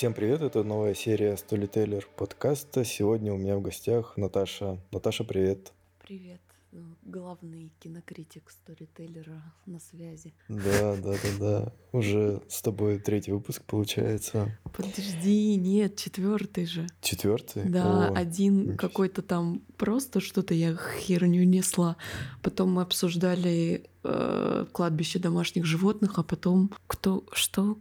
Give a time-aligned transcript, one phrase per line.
[0.00, 2.86] Всем привет, это новая серия Storyteller подкаста.
[2.86, 4.78] Сегодня у меня в гостях Наташа.
[4.92, 5.74] Наташа, привет.
[6.02, 6.40] Привет,
[6.72, 10.32] ну, главный кинокритик сторителлера на связи.
[10.48, 11.72] Да, да, да, да.
[11.92, 14.58] Уже с тобой третий выпуск получается.
[14.74, 16.86] Подожди, нет, четвертый же.
[17.02, 17.64] Четвертый?
[17.64, 21.98] Да, О, один какой-то там просто что-то я херню несла.
[22.42, 27.76] Потом мы обсуждали э, кладбище домашних животных, а потом кто, что,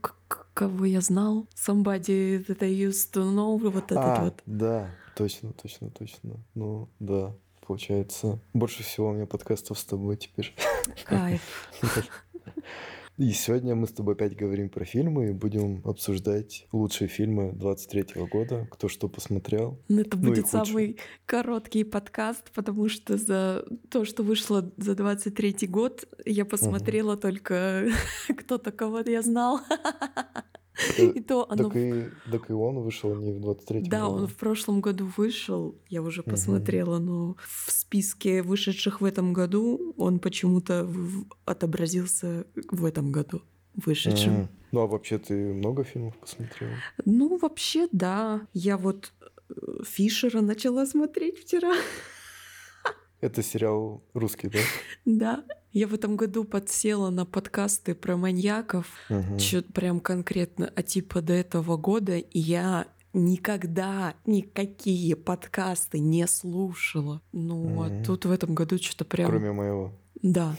[0.59, 1.47] кого я знал?
[1.55, 4.41] Somebody that I used to know, вот этот А, вот.
[4.45, 6.31] да, точно, точно, точно.
[6.53, 7.33] Ну, да,
[7.65, 8.39] получается.
[8.51, 10.53] Больше всего у меня подкастов с тобой теперь.
[11.05, 11.41] Кайф.
[13.19, 18.23] И сегодня мы с тобой опять говорим про фильмы и будем обсуждать лучшие фильмы 23
[18.31, 19.77] года, кто что посмотрел.
[19.89, 25.67] Ну, это Ну будет самый короткий подкаст, потому что за то, что вышло за 23-й
[25.67, 27.89] год, я посмотрела только
[28.37, 29.59] кто-то, кого я знал.
[30.97, 31.63] И то оно...
[31.69, 34.13] Так и, так и он вышел не в 23 Да, году.
[34.15, 39.93] он в прошлом году вышел, я уже посмотрела, но в списке вышедших в этом году
[39.97, 40.89] он почему-то
[41.45, 43.41] отобразился в этом году
[43.75, 44.33] вышедшем.
[44.33, 44.49] М.
[44.71, 46.69] Ну а вообще ты много фильмов посмотрел?
[47.05, 48.41] Ну, вообще, да.
[48.53, 49.11] Я вот
[49.49, 49.53] э,
[49.85, 51.73] Фишера начала смотреть вчера.
[53.21, 54.59] Это сериал русский, да?
[55.05, 58.87] Да, я в этом году подсела на подкасты про маньяков,
[59.37, 67.21] чё-то прям конкретно, а типа до этого года и я никогда никакие подкасты не слушала.
[67.31, 69.29] Ну, а тут в этом году что-то прям...
[69.29, 69.93] Кроме моего.
[70.21, 70.55] Да.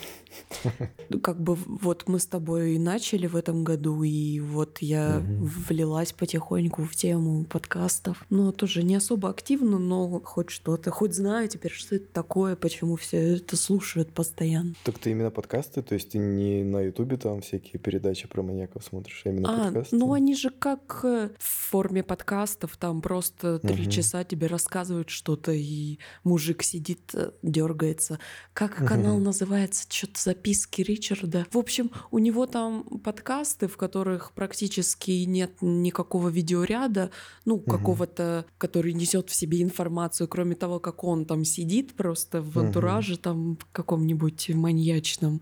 [1.11, 5.45] Ну, Как бы вот мы с тобой начали в этом году, и вот я Мгм.
[5.45, 8.25] влилась потихоньку в тему подкастов.
[8.31, 12.97] Ну, тоже не особо активно, но хоть что-то, хоть знаю теперь, что это такое, почему
[12.97, 14.75] все это слушают постоянно.
[14.85, 15.83] Так ты именно подкасты?
[15.83, 19.65] То есть ты не на Ютубе там всякие передачи про маньяков смотришь, а именно А,
[19.65, 19.97] подкасты?
[19.97, 23.91] ну они же как э, в форме подкастов, там просто три Мгм.
[23.91, 28.21] часа тебе рассказывают что-то, и мужик сидит, дергается.
[28.53, 29.25] Как канал Мгм.
[29.25, 29.50] называется?
[29.89, 31.47] Что-то записки Ричарда.
[31.51, 37.11] В общем, у него там подкасты, в которых практически нет никакого видеоряда,
[37.45, 42.59] ну, какого-то, который несет в себе информацию, кроме того, как он там сидит просто в
[42.59, 45.41] антураже там каком-нибудь маньячном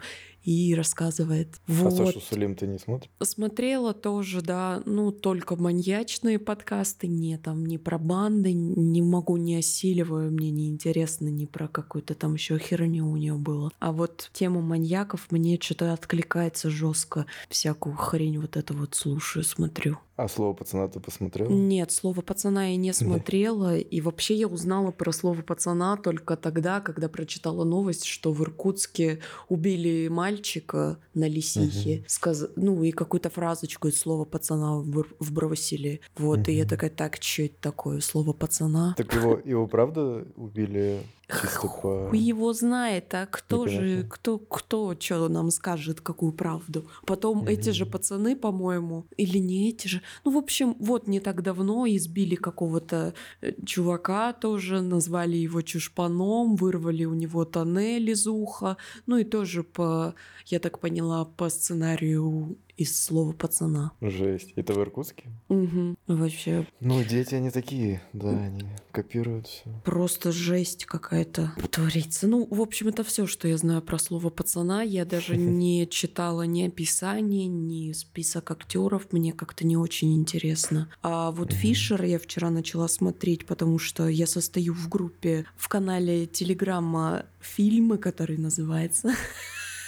[0.48, 1.60] и рассказывает.
[1.66, 1.92] А Вот.
[1.92, 3.10] Сашу Сулим ты не смотришь?
[3.20, 9.56] Смотрела тоже, да, ну, только маньячные подкасты, не там, не про банды, не могу, не
[9.56, 13.70] осиливаю, мне не интересно ни про какую-то там еще херню у нее было.
[13.78, 19.98] А вот тему маньяков мне что-то откликается жестко, всякую хрень вот это вот слушаю, смотрю.
[20.18, 21.48] А слово пацана ты посмотрел?
[21.48, 22.94] Нет, слово пацана я не Да.
[22.96, 23.78] смотрела.
[23.78, 29.20] И вообще я узнала про слово пацана только тогда, когда прочитала новость, что в Иркутске
[29.48, 31.98] убили мальчика на лисихе.
[31.98, 32.04] Мгм.
[32.08, 36.00] Сказ- Ну и какую-то фразочку из слова пацана вбр- вбросили.
[36.16, 38.00] Вот, и я такая, так, что это такое?
[38.00, 38.94] Слово пацана?
[38.96, 40.98] Так его, его правда убили.
[41.28, 44.10] Хуй его знает, а кто же, Непонятно.
[44.10, 46.88] кто, кто что нам скажет, какую правду.
[47.06, 50.02] Потом эти же пацаны, по-моему, или не эти же.
[50.24, 53.12] Ну, в общем, вот не так давно избили какого-то
[53.42, 58.78] э, чувака тоже, назвали его чушпаном, вырвали у него тоннель из уха.
[59.06, 60.14] Ну и тоже по,
[60.46, 63.92] я так поняла, по сценарию из слова пацана.
[64.00, 64.52] Жесть.
[64.54, 65.24] Это в Иркутске?
[65.48, 65.98] Мгм.
[66.06, 69.64] Вообще Ну, дети они такие, да, они копируют все.
[69.84, 72.28] Просто жесть какая-то творится.
[72.28, 74.82] Ну, в общем, это все, что я знаю про слово пацана.
[74.82, 79.12] Я даже не читала ни описание, ни список актеров.
[79.12, 80.88] Мне как-то не очень интересно.
[81.02, 81.52] А вот.
[81.52, 87.98] Фишер я вчера начала смотреть, потому что я состою в группе в канале Телеграмма фильмы,
[87.98, 89.12] который называется.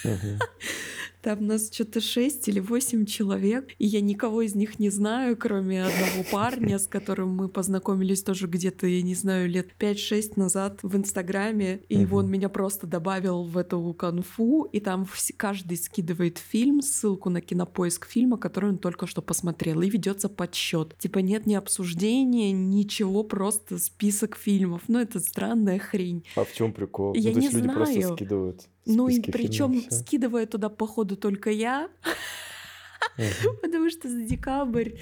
[1.22, 5.84] Там нас что-то 6 или 8 человек, и я никого из них не знаю, кроме
[5.84, 10.96] одного парня, с которым мы познакомились тоже где-то, я не знаю, лет 5-6 назад в
[10.96, 12.14] Инстаграме, и Мгм.
[12.14, 15.06] он меня просто добавил в эту конфу, и там
[15.36, 20.96] каждый скидывает фильм, ссылку на кинопоиск фильма, который он только что посмотрел, и ведется подсчет.
[20.98, 24.82] Типа нет ни обсуждения, ничего, просто список фильмов.
[24.88, 26.24] Ну, это странная хрень.
[26.36, 27.14] А в чем прикол?
[27.14, 28.14] Я ну, то не есть люди просто знаю.
[28.16, 31.88] скидывают Ну и причем скидываю туда, походу, только я,
[33.62, 34.92] потому что за декабрь,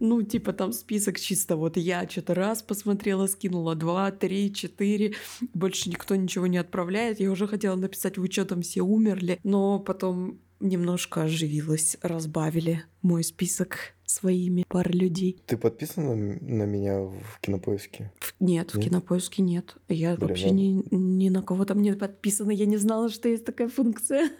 [0.00, 5.14] ну, типа там список чисто вот я что-то раз посмотрела, скинула два, три, четыре,
[5.52, 7.20] больше никто ничего не отправляет.
[7.20, 13.24] Я уже хотела написать, вы что там все умерли, но потом немножко оживилась, разбавили мой
[13.24, 15.42] список своими пар людей.
[15.46, 18.10] Ты подписана на меня в кинопоиске?
[18.40, 19.76] Нет, в кинопоиске нет.
[19.88, 20.54] Я Блин, вообще ну...
[20.54, 22.50] ни, ни на кого там не подписана.
[22.50, 24.30] Я не знала, что есть такая функция.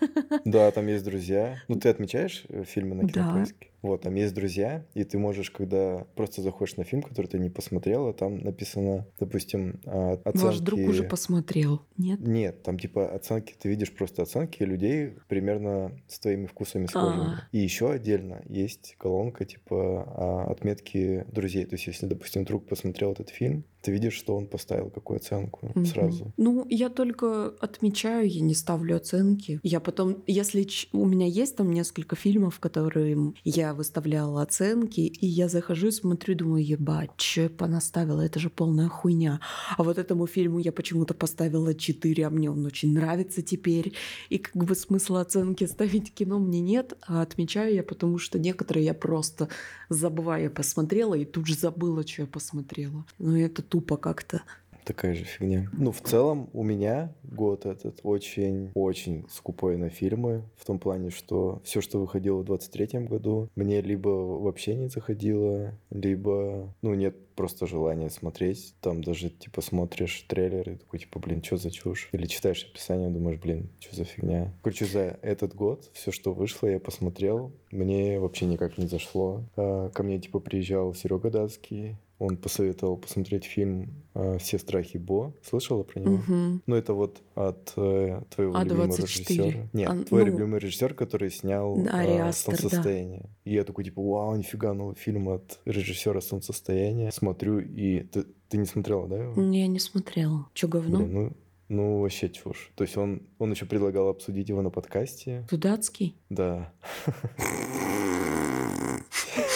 [0.45, 1.59] Да, там есть друзья.
[1.69, 3.57] Ну, ты отмечаешь э, фильмы на кинопоиске?
[3.61, 3.74] Да.
[3.85, 7.51] Вот, там есть друзья, и ты можешь, когда просто заходишь на фильм, который ты не
[7.51, 10.43] посмотрела, там написано, допустим, а, оценки...
[10.47, 12.19] Ваш друг уже посмотрел, нет?
[12.21, 17.25] Нет, там типа оценки, ты видишь просто оценки людей примерно с твоими вкусами схожими.
[17.25, 17.49] А-а-а.
[17.53, 21.67] И еще отдельно есть колонка типа а, отметки друзей.
[21.67, 25.71] То есть, если, допустим, друг посмотрел этот фильм, ты видишь, что он поставил какую оценку
[25.75, 25.85] угу.
[25.85, 26.33] сразу.
[26.39, 29.61] Ну, я только отмечаю, я не ставлю оценки.
[29.63, 35.49] Я потом, если у меня есть там несколько фильмов, которым я выставляла оценки, и я
[35.49, 39.41] захожу и смотрю, думаю, ебать, что я понаставила, это же полная хуйня.
[39.77, 43.93] А вот этому фильму я почему-то поставила 4, а мне он очень нравится теперь.
[44.31, 48.87] И как бы смысла оценки ставить кино мне нет, а отмечаю я, потому что некоторые
[48.87, 49.51] я просто
[49.91, 53.05] забываю, я посмотрела и тут же забыла, что я посмотрела.
[53.19, 54.43] Ну, это тупо как-то.
[54.85, 55.69] Такая же фигня.
[55.73, 60.45] Ну, в целом, у меня год этот очень-очень скупой на фильмы.
[60.57, 65.75] В том плане, что все, что выходило в 23-м году, мне либо вообще не заходило,
[65.91, 68.77] либо, ну, нет просто желания смотреть.
[68.81, 72.11] Там даже, типа, смотришь трейлер и такой, типа, блин, что за чушь?
[72.13, 74.53] Или читаешь описание, думаешь, блин, что за фигня?
[74.63, 77.51] Короче, за этот год все, что вышло, я посмотрел.
[77.73, 79.43] Мне вообще никак не зашло.
[79.57, 85.35] А, ко мне, типа, приезжал Серега Датский, он посоветовал посмотреть фильм э, «Все страхи Бо».
[85.43, 86.15] Слышала про него?
[86.15, 86.61] Угу.
[86.67, 89.69] Ну, это вот от э, твоего а любимого режиссера.
[89.73, 90.31] Нет, а, твой ну...
[90.31, 93.23] любимый режиссер, который снял э, «Солнцестояние».
[93.23, 93.29] Да.
[93.45, 97.11] И я такой, типа, вау, нифига, новый фильм от режиссера «Солнцестояние».
[97.11, 99.17] Смотрю, и ты, ты не смотрела, да?
[99.17, 99.43] Его?
[99.53, 100.47] Я не смотрела.
[100.55, 100.99] Че, говно?
[100.99, 101.33] Блин, ну,
[101.69, 102.73] ну, вообще чушь.
[102.77, 105.47] То есть он, он еще предлагал обсудить его на подкасте.
[105.51, 106.17] Тудацкий?
[106.29, 106.73] Да.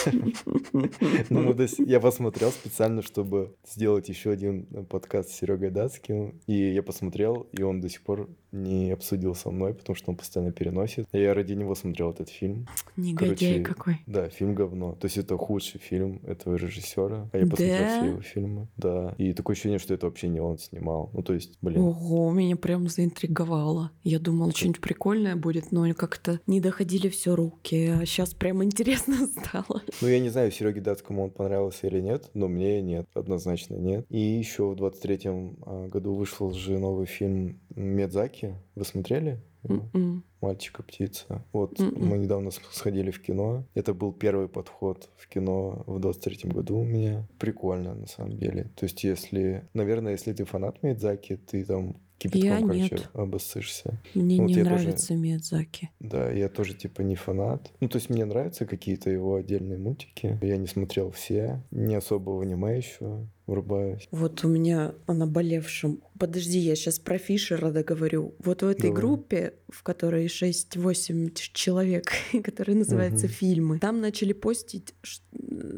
[1.31, 1.55] Ну,
[1.87, 6.41] я посмотрел специально, чтобы сделать еще один подкаст с Серегой Датским.
[6.47, 10.17] И я посмотрел, и он до сих пор не обсудил со мной, потому что он
[10.17, 11.07] постоянно переносит.
[11.13, 12.67] Я ради него смотрел этот фильм.
[12.97, 14.01] Негодяй какой.
[14.07, 14.95] Да, фильм говно.
[14.95, 17.29] То есть это худший фильм этого режиссера.
[17.33, 17.99] А я посмотрел да?
[18.01, 18.69] все его фильмы.
[18.77, 19.15] Да.
[19.19, 21.11] И такое ощущение, что это вообще не он снимал.
[21.13, 21.81] Ну, то есть, блин.
[21.81, 23.91] Ого, меня прям заинтриговало.
[24.03, 27.87] Я думал, что-нибудь прикольное будет, но как-то не доходили все руки.
[27.87, 29.83] А сейчас прям интересно стало.
[30.01, 34.07] Ну, я не знаю, Сереге Датскому он понравился или нет, но мне нет, однозначно нет.
[34.09, 38.55] И еще в 23-м а, году вышел же новый фильм Медзаки.
[38.75, 39.41] Вы смотрели?
[39.65, 39.89] Mm-mm.
[39.93, 40.25] М-м.
[40.41, 41.45] Мальчика птица.
[41.53, 41.97] Вот Mm-mm.
[41.97, 42.09] М-м.
[42.09, 43.65] мы недавно сходили в кино.
[43.75, 47.27] Это был первый подход в кино в 23-м году у меня.
[47.39, 48.71] Прикольно, на самом деле.
[48.77, 53.11] То есть, если, наверное, если ты фанат Медзаки, ты там кипятком, я короче, нет.
[53.15, 54.01] обоссышься.
[54.15, 55.91] Мне ну, не нравится тоже, Миядзаки.
[56.01, 57.73] Да, я тоже, типа, не фанат.
[57.81, 60.39] Ну, то есть мне нравятся какие-то его отдельные мультики.
[60.43, 61.63] Я не смотрел все.
[61.71, 64.07] Не особо в аниме еще врубаюсь.
[64.11, 66.01] Вот у меня о наболевшем.
[66.19, 68.35] Подожди, я сейчас про Фишера договорю.
[68.39, 68.97] Вот в этой Давай.
[68.97, 72.13] группе, в которой 6-8 человек,
[72.45, 73.33] которая называется угу.
[73.33, 74.95] «Фильмы», там начали постить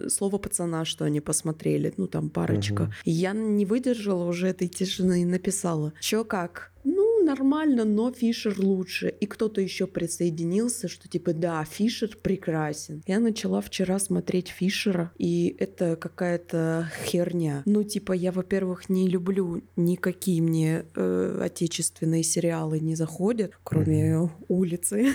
[0.08, 1.94] слово пацана, что они посмотрели.
[1.96, 2.82] Ну, там парочка.
[2.82, 2.92] Угу.
[3.04, 5.92] И я не выдержала уже этой тишины и написала.
[6.00, 6.72] Чё как?
[6.84, 9.08] Ну, нормально, но Фишер лучше.
[9.20, 13.02] И кто-то еще присоединился, что типа, да, Фишер прекрасен.
[13.06, 17.62] Я начала вчера смотреть Фишера, и это какая-то херня.
[17.66, 24.30] Ну, типа, я, во-первых, не люблю никакие мне э, отечественные сериалы не заходят, кроме mm-hmm.
[24.48, 25.14] улицы.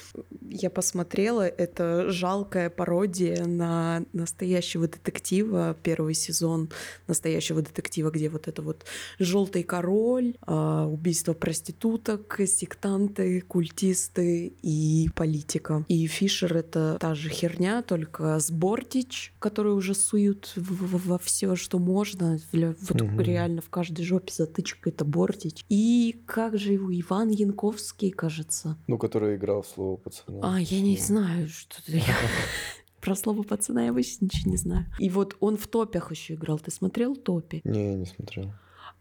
[0.52, 6.70] я посмотрела, это жалкая пародия на настоящего детектива, первый сезон
[7.06, 8.84] настоящего детектива, где вот это вот
[9.18, 15.84] желтый король, а, убийство проституток, сектанты, культисты и политика.
[15.88, 21.78] И Фишер это та же херня, только с Бортич, который уже суют во все, что
[21.78, 22.38] можно.
[22.52, 23.20] Вот угу.
[23.20, 25.64] реально в каждой жопе затычка это Бортич.
[25.68, 28.76] И как же его Иван Янковский, кажется.
[28.86, 30.40] Ну, который играл в слово пацана.
[30.42, 32.02] А, я не знаю, что я...
[33.00, 34.86] Про слово пацана я вообще ничего не знаю.
[34.98, 36.58] И вот он в топях еще играл.
[36.58, 37.60] Ты смотрел топи?
[37.64, 38.52] Не, не смотрел.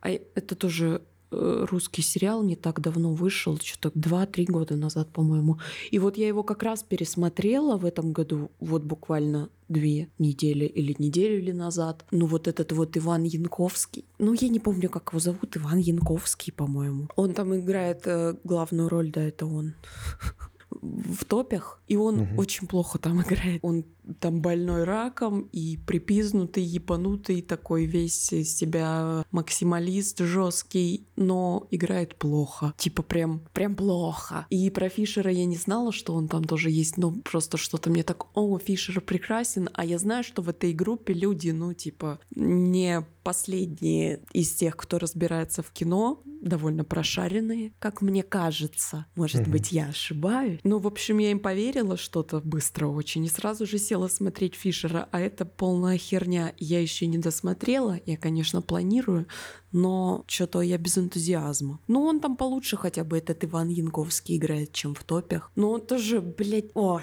[0.02, 5.60] А это тоже э, русский сериал не так давно вышел, что-то два-три года назад, по-моему.
[5.90, 10.96] И вот я его как раз пересмотрела в этом году, вот буквально две недели или
[10.98, 12.06] неделю или назад.
[12.12, 14.06] Ну вот этот вот Иван Янковский.
[14.20, 15.58] Ну я не помню, как его зовут.
[15.58, 17.08] Иван Янковский, по-моему.
[17.16, 19.74] Он там играет э, главную роль, да, это он
[20.82, 22.42] в топях, и он угу.
[22.42, 23.60] очень плохо там играет.
[23.64, 23.86] Он
[24.20, 32.74] там больной раком и припизнутый, ебанутый, такой весь из себя максималист жесткий, но играет плохо.
[32.78, 34.46] Типа прям, прям плохо.
[34.50, 38.04] И про Фишера я не знала, что он там тоже есть, но просто что-то мне
[38.04, 43.06] так, о, Фишер прекрасен, а я знаю, что в этой группе люди, ну, типа, не
[43.24, 49.06] последние из тех, кто разбирается в кино, довольно прошаренные, как мне кажется.
[49.16, 49.52] Может mm-hmm.
[49.52, 50.60] быть, я ошибаюсь.
[50.64, 55.10] Ну, в общем, я им поверила что-то быстро очень и сразу же села смотреть Фишера,
[55.12, 56.54] а это полная херня.
[56.58, 59.28] Я еще не досмотрела, я, конечно, планирую,
[59.74, 61.82] но что-то я без энтузиазма.
[61.90, 65.52] Ну, он там получше хотя бы этот Иван Янковский играет, чем в топях.
[65.58, 67.02] Но он тоже, блядь, о,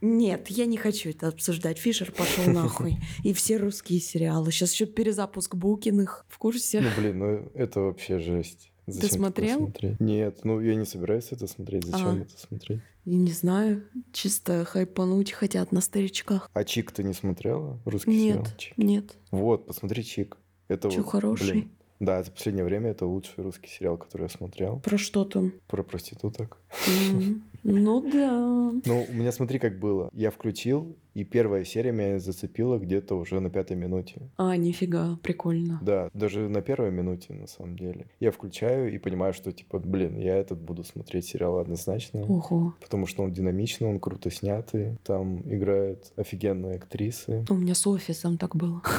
[0.00, 1.76] нет, я не хочу это обсуждать.
[1.76, 2.96] Фишер пошел нахуй.
[3.22, 4.50] И все русские сериалы.
[4.50, 6.24] Сейчас еще перезапуск Букиных.
[6.26, 6.80] В курсе?
[6.80, 8.72] Ну, блин, ну это вообще жесть.
[8.86, 9.72] Зачем Ты смотрел?
[9.98, 11.84] Нет, ну я не собираюсь это смотреть.
[11.84, 12.18] Зачем а.
[12.22, 12.80] это смотреть?
[13.10, 13.82] Я не знаю.
[14.12, 16.48] Чисто хайпануть хотят на старичках.
[16.52, 17.76] А Чик ты не смотрела?
[17.84, 18.46] Русский нет, сериал?
[18.56, 18.78] Чик.
[18.78, 19.16] Нет.
[19.32, 20.36] Вот, посмотри Чик.
[20.68, 21.50] Это Чё, вот, хороший?
[21.50, 24.78] Блин, да, за последнее время это лучший русский сериал, который я смотрел.
[24.78, 25.54] Про что там?
[25.66, 26.58] Про проституток.
[27.62, 28.72] Ну да.
[28.84, 30.10] Ну, у меня смотри, как было.
[30.12, 34.30] Я включил, и первая серия меня зацепила где-то уже на пятой минуте.
[34.36, 35.78] А, нифига, прикольно.
[35.82, 38.06] Да, даже на первой минуте, на самом деле.
[38.20, 42.22] Я включаю и понимаю, что, типа, блин, я этот буду смотреть сериал однозначно.
[42.22, 42.74] Ого.
[42.80, 44.98] Потому что он динамичный, он круто снятый.
[45.04, 47.44] Там играют офигенные актрисы.
[47.48, 48.82] У меня с офисом так было.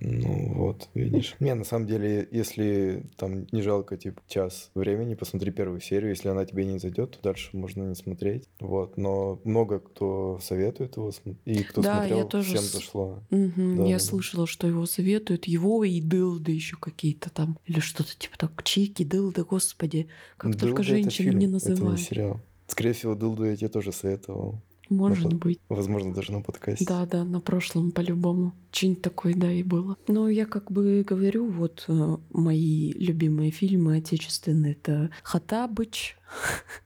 [0.00, 1.34] Ну вот, видишь.
[1.40, 6.10] Не, на самом деле, если там не жалко, типа, час времени, посмотри первую серию.
[6.10, 8.48] Если она тебе не зайдет, то дальше можно не смотреть.
[8.60, 11.10] Вот, но много кто советует его
[11.44, 13.22] и кто да, смотрел, я тоже всем зашло.
[13.30, 13.98] Угу, да, я да.
[13.98, 15.46] слышала, что его советуют.
[15.46, 17.58] Его и Дылды еще какие-то там.
[17.66, 18.62] Или что-то типа так.
[18.62, 20.08] Чики, Дылды, господи.
[20.36, 21.80] Как Дылды только женщины не называют.
[21.80, 22.40] Это не сериал.
[22.66, 24.60] Скорее всего, Дылду я тебе тоже советовал.
[24.88, 25.60] Может на, быть.
[25.68, 26.84] Возможно, даже на подкасте.
[26.84, 28.52] Да, да, на прошлом по-любому.
[28.70, 29.96] Что-нибудь такое, да, и было.
[30.06, 36.16] Но я как бы говорю, вот э, мои любимые фильмы отечественные— это «Хатабыч»,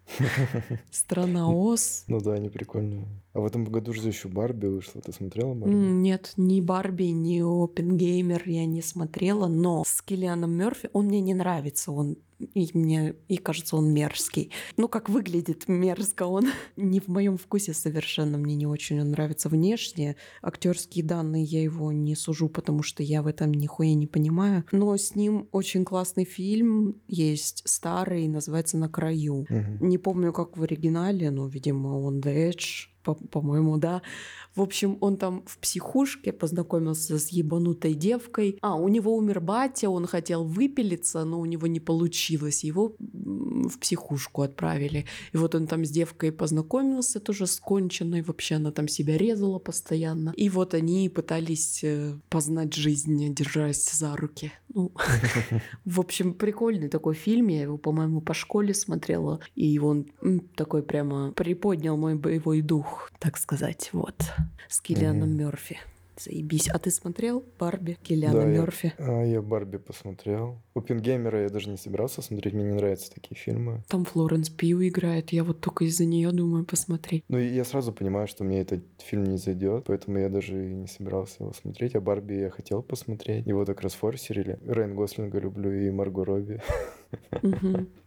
[0.91, 2.05] «Страна Оз».
[2.09, 3.07] Ну да, они прикольные.
[3.33, 5.01] А в этом году же еще Барби вышла.
[5.01, 5.75] Ты смотрела Барби?
[5.75, 11.35] Нет, ни Барби, ни Опенгеймер я не смотрела, но с Киллианом Мерфи он мне не
[11.35, 11.93] нравится.
[11.93, 12.17] Он
[12.55, 14.51] и мне и кажется, он мерзкий.
[14.77, 16.47] Ну, как выглядит мерзко он.
[16.77, 18.39] не в моем вкусе совершенно.
[18.39, 20.17] Мне не очень он нравится внешне.
[20.43, 24.65] Актерские данные я его не сужу, потому что я в этом нихуя не понимаю.
[24.73, 29.47] Но с ним очень классный фильм есть старый, называется «На краю».
[29.49, 29.87] Угу.
[29.87, 34.03] Не помню, как в оригинале, но, видимо, он The Edge по-моему, да.
[34.55, 38.59] В общем, он там в психушке познакомился с ебанутой девкой.
[38.61, 42.65] А, у него умер батя, он хотел выпилиться, но у него не получилось.
[42.65, 45.07] Его в психушку отправили.
[45.33, 48.23] И вот он там с девкой познакомился, тоже сконченной.
[48.23, 50.35] Вообще она там себя резала постоянно.
[50.37, 54.53] И вот они пытались э, познать жизнь, держась за руки.
[54.75, 54.93] Ну,
[55.85, 57.49] в общем, прикольный такой фильм.
[57.49, 59.41] Я его, по-моему, по школе смотрела.
[59.55, 60.07] И он
[60.57, 63.89] такой прямо приподнял мой боевой дух, так сказать.
[63.93, 64.15] Вот
[64.69, 65.45] с Киллианом mm-hmm.
[65.45, 65.79] Мерфи.
[66.19, 66.69] Заебись.
[66.69, 68.93] А ты смотрел Барби Киллиана да, Мерфи?
[68.99, 70.59] Я, а, я Барби посмотрел.
[70.75, 73.83] Опенгеймера я даже не собирался смотреть, мне не нравятся такие фильмы.
[73.89, 77.25] Там Флоренс Пью играет, я вот только из-за нее думаю посмотреть.
[77.29, 80.87] Ну, я сразу понимаю, что мне этот фильм не зайдет, поэтому я даже и не
[80.87, 81.95] собирался его смотреть.
[81.95, 83.47] А Барби я хотел посмотреть.
[83.47, 84.59] Его так расфорсерили.
[84.67, 86.61] Райан Гослинга люблю и Марго Робби.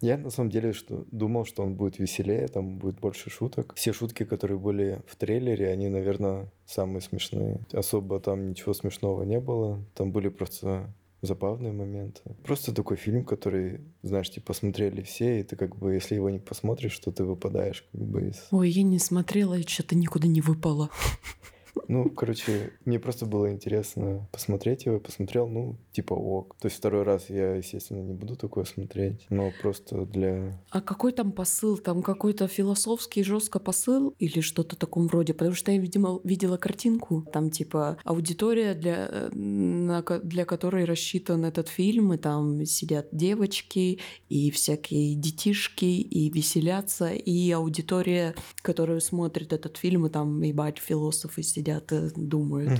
[0.01, 3.74] Я на самом деле что думал, что он будет веселее, там будет больше шуток.
[3.75, 7.59] Все шутки, которые были в трейлере, они, наверное, самые смешные.
[7.71, 9.83] Особо там ничего смешного не было.
[9.95, 12.21] Там были просто забавные моменты.
[12.43, 16.39] Просто такой фильм, который, знаешь, типа посмотрели все, и ты как бы, если его не
[16.39, 18.47] посмотришь, то ты выпадаешь как бы из...
[18.51, 20.89] Ой, я не смотрела, и что-то никуда не выпало.
[21.88, 25.00] Ну, короче, мне просто было интересно посмотреть его.
[25.00, 26.55] Посмотрел, ну, типа ок.
[26.60, 30.60] То есть второй раз я, естественно, не буду такое смотреть, но просто для...
[30.70, 31.77] А какой там посыл?
[31.77, 35.34] Там какой-то философский жестко посыл или что-то таком вроде?
[35.34, 37.25] Потому что я, видимо, видела картинку.
[37.32, 45.15] Там типа аудитория, для, для которой рассчитан этот фильм, и там сидят девочки и всякие
[45.15, 51.91] детишки, и веселятся, и аудитория, которая смотрит этот фильм, и там, ебать, философы сидят сидят
[51.91, 52.79] и думают.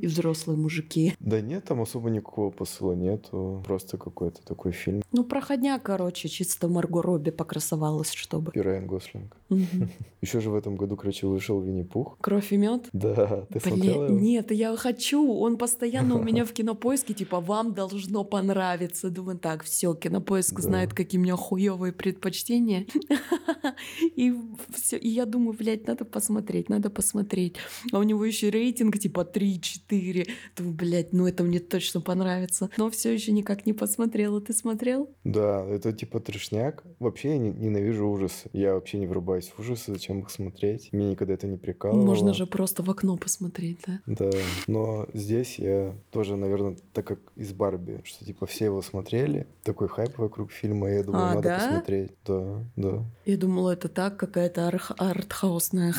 [0.00, 1.14] И взрослые мужики.
[1.20, 3.62] Да нет, там особо никакого посыла нету.
[3.66, 5.02] Просто какой-то такой фильм.
[5.12, 8.52] Ну, проходня, короче, чисто Марго Робби покрасовалась, чтобы.
[8.54, 9.36] И Райан Гослинг.
[10.20, 12.18] Еще же в этом году, короче, вышел Винни-Пух.
[12.20, 12.88] Кровь и мед?
[12.92, 14.18] Да, ты смотрела его?
[14.18, 15.32] Нет, я хочу.
[15.32, 19.10] Он постоянно у меня в кинопоиске, типа, вам должно понравиться.
[19.10, 22.86] Думаю, так, все, кинопоиск знает, какие у меня хуевые предпочтения.
[24.16, 24.34] И
[24.74, 24.96] все.
[24.96, 27.56] И я думаю, блядь, надо посмотреть, надо посмотреть.
[27.92, 30.28] А у него еще рейтинг типа 3-4.
[30.56, 32.70] Думаю, блядь, ну это мне точно понравится.
[32.76, 34.40] Но все еще никак не посмотрела.
[34.40, 35.10] Ты смотрел?
[35.24, 36.84] Да, это типа трешняк.
[36.98, 38.50] Вообще я ненавижу ужасы.
[38.52, 39.06] Я вообще не
[39.38, 40.92] врубаюсь в ужасы, зачем их смотреть.
[40.92, 42.04] Мне никогда это не прикалывало.
[42.04, 44.00] Можно же просто в окно посмотреть, да?
[44.06, 44.30] Да,
[44.66, 49.88] но здесь я тоже, наверное, так как из Барби, что типа все его смотрели, такой
[49.88, 51.58] хайп вокруг фильма, я думаю, а, надо да?
[51.58, 52.12] посмотреть.
[52.26, 53.04] Да, да.
[53.24, 55.94] Я думала, это так, какая-то ар- артхаусная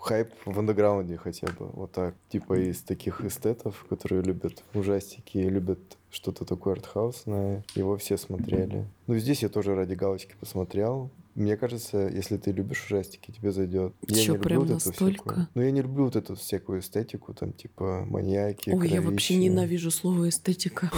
[0.00, 2.14] хайп в андеграунде хотя бы, вот так.
[2.28, 5.78] Типа из таких эстетов, которые любят ужастики, любят
[6.10, 8.86] что-то такое артхаусное, его все смотрели.
[9.06, 11.10] Ну, здесь я тоже ради галочки посмотрел.
[11.38, 13.94] Мне кажется, если ты любишь ужастики, тебе зайдет.
[14.08, 15.48] Я Чё, не люблю вот эту всякую.
[15.54, 18.70] Ну, я не люблю вот эту всякую эстетику, там, типа, маньяки.
[18.70, 20.90] Ой, я вообще ненавижу слово эстетика.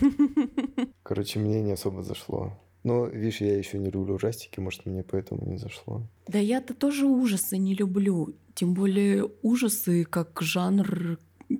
[1.02, 2.52] Короче, мне не особо зашло.
[2.84, 6.02] Но, видишь, я еще не люблю ужастики, может, мне поэтому не зашло.
[6.26, 8.36] Да я-то тоже ужасы не люблю.
[8.54, 11.18] Тем более ужасы как жанр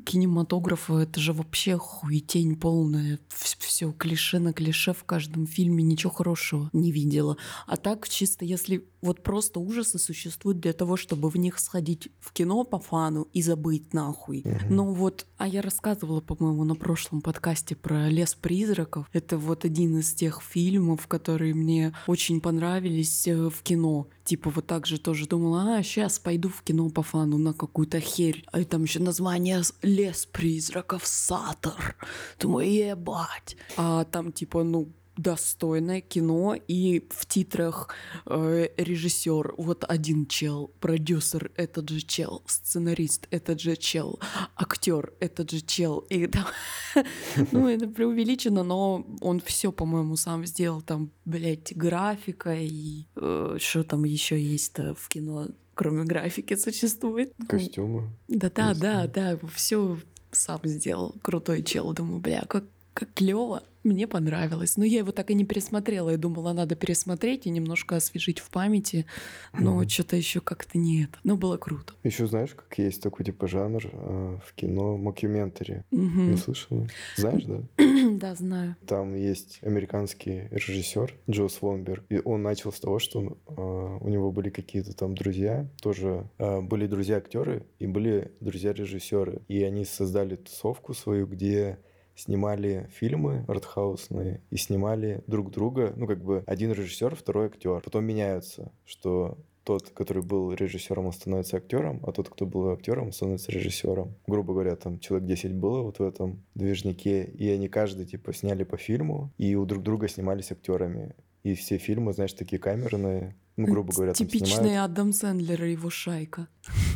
[0.08, 3.18] кинематографа это же вообще хуетень полная.
[3.28, 7.36] Все клише на клише в каждом фильме, ничего хорошего не видела.
[7.66, 12.32] А так чисто если вот просто ужасы существуют для того, чтобы в них сходить в
[12.32, 14.42] кино по фану и забыть нахуй.
[14.44, 14.58] Угу.
[14.70, 19.06] Ну вот, а я рассказывала, по-моему, на прошлом подкасте про «Лес призраков».
[19.12, 24.08] Это вот один из тех фильмов, которые мне очень понравились э, в кино.
[24.24, 28.00] Типа вот так же тоже думала, а, сейчас пойду в кино по фану на какую-то
[28.00, 28.44] херь.
[28.52, 29.62] А там еще название
[29.98, 31.96] «Лес призраков Сатор».
[32.38, 33.56] Думаю, ебать.
[33.76, 37.88] А там типа, ну, достойное кино, и в титрах
[38.26, 44.20] э, режиссер вот один чел, продюсер этот же чел, сценарист этот же чел,
[44.54, 45.98] актер этот же чел.
[46.10, 46.46] И там,
[47.52, 50.82] ну, это преувеличено, но он все, по-моему, сам сделал.
[50.82, 55.48] Там, блядь, графика и э, что там еще есть-то в кино,
[55.78, 57.32] кроме графики, существует.
[57.48, 58.10] Костюмы.
[58.26, 59.96] Да-да, да, да, все
[60.32, 61.14] сам сделал.
[61.22, 61.92] Крутой чел.
[61.92, 62.64] Думаю, бля, как,
[62.98, 63.62] как клево.
[63.84, 64.76] Мне понравилось.
[64.76, 66.10] Но я его так и не пересмотрела.
[66.10, 69.06] Я думала, надо пересмотреть и немножко освежить в памяти.
[69.52, 69.88] Но mm-hmm.
[69.88, 71.10] что-то еще как-то нет.
[71.22, 71.94] Но было круто.
[72.02, 75.84] Еще знаешь, как есть такой типа жанр э, в кино мокюментари.
[75.92, 76.30] Mm-hmm.
[76.30, 76.88] Не слышала?
[77.16, 77.62] Знаешь, да?
[78.18, 78.76] да, знаю.
[78.84, 82.04] Там есть американский режиссер Джо Свонберг.
[82.08, 85.68] И он начал с того, что он, э, у него были какие-то там друзья.
[85.80, 89.42] Тоже э, были друзья-актеры и были друзья-режиссеры.
[89.46, 91.78] И они создали тусовку свою, где
[92.18, 97.80] снимали фильмы артхаусные и снимали друг друга, ну, как бы один режиссер, второй актер.
[97.80, 103.12] Потом меняются, что тот, который был режиссером, он становится актером, а тот, кто был актером,
[103.12, 104.14] становится режиссером.
[104.26, 108.64] Грубо говоря, там человек 10 было вот в этом движнике, и они каждый, типа, сняли
[108.64, 111.14] по фильму, и у друг друга снимались актерами.
[111.48, 114.90] И все фильмы, знаешь, такие камерные, ну, грубо говоря, Типичный снимают.
[114.90, 116.46] Адам Сэндлер и его шайка.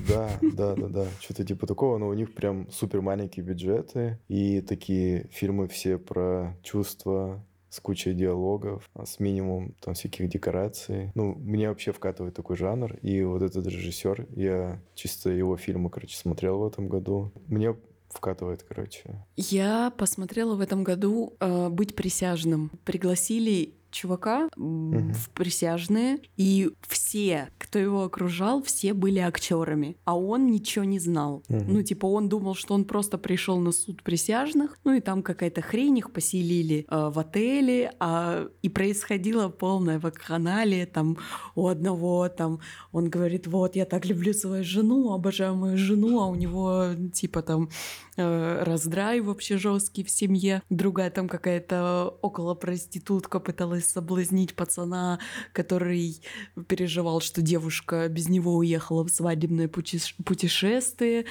[0.07, 1.07] Да, да, да, да.
[1.21, 4.19] Что-то типа такого, но у них прям супер маленькие бюджеты.
[4.29, 11.11] И такие фильмы все про чувства, с кучей диалогов, а с минимум там всяких декораций.
[11.15, 12.97] Ну, мне вообще вкатывает такой жанр.
[12.97, 17.33] И вот этот режиссер, я чисто его фильмы, короче, смотрел в этом году.
[17.47, 17.75] Мне
[18.11, 19.25] вкатывает, короче.
[19.37, 22.71] Я посмотрела в этом году э, «Быть присяжным».
[22.85, 25.13] Пригласили чувака угу.
[25.13, 31.43] в присяжные, и все, кто его окружал, все были актерами, а он ничего не знал.
[31.49, 31.65] Угу.
[31.69, 35.63] Ну, типа, он думал, что он просто пришел на суд присяжных, ну и там какая-то
[35.63, 41.19] хрень их поселили э, в отеле, а, и происходило полное вакханалия, там
[41.55, 42.61] у одного там
[42.93, 47.43] он говорит, вот, я так люблю свою жену, обожаю мою жену, а у него типа
[47.43, 47.69] там
[48.17, 50.63] э, раздрай вообще жесткий в семье.
[50.71, 55.19] Другая там какая-то около проститутка пыталась соблазнить пацана,
[55.53, 56.23] который
[56.69, 61.27] переживал, что девушка без него уехала в свадебное путешествие.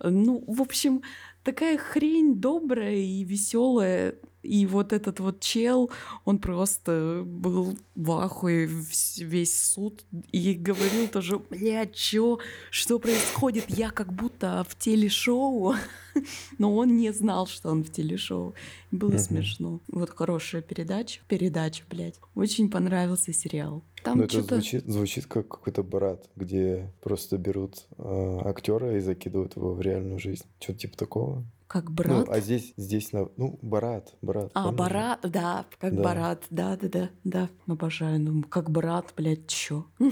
[0.00, 1.02] Ну, в общем,
[1.42, 4.14] такая хрень добрая и веселая.
[4.46, 5.90] И вот этот вот чел,
[6.24, 8.68] он просто был в ахуе
[9.18, 12.38] весь суд и говорил тоже, бля, чё,
[12.70, 13.64] что происходит?
[13.68, 15.74] Я как будто в телешоу.
[16.58, 18.54] Но он не знал, что он в телешоу.
[18.90, 19.18] Было uh-huh.
[19.18, 19.80] смешно.
[19.88, 21.20] Вот хорошая передача.
[21.28, 22.18] Передача, блядь.
[22.34, 23.82] Очень понравился сериал.
[24.02, 29.56] Там ну, это звучит, звучит как какой-то брат, где просто берут э, актера и закидывают
[29.56, 30.44] его в реальную жизнь.
[30.60, 31.44] Что-то типа такого.
[31.68, 32.26] Как ну, брат?
[32.26, 34.50] Ну, а здесь, здесь, ну, Барат, Барат.
[34.54, 36.02] А, Барат, да, как да.
[36.02, 38.20] Барат, да, да, да, да, обожаю.
[38.20, 39.86] Ну, как брат, блядь, чё?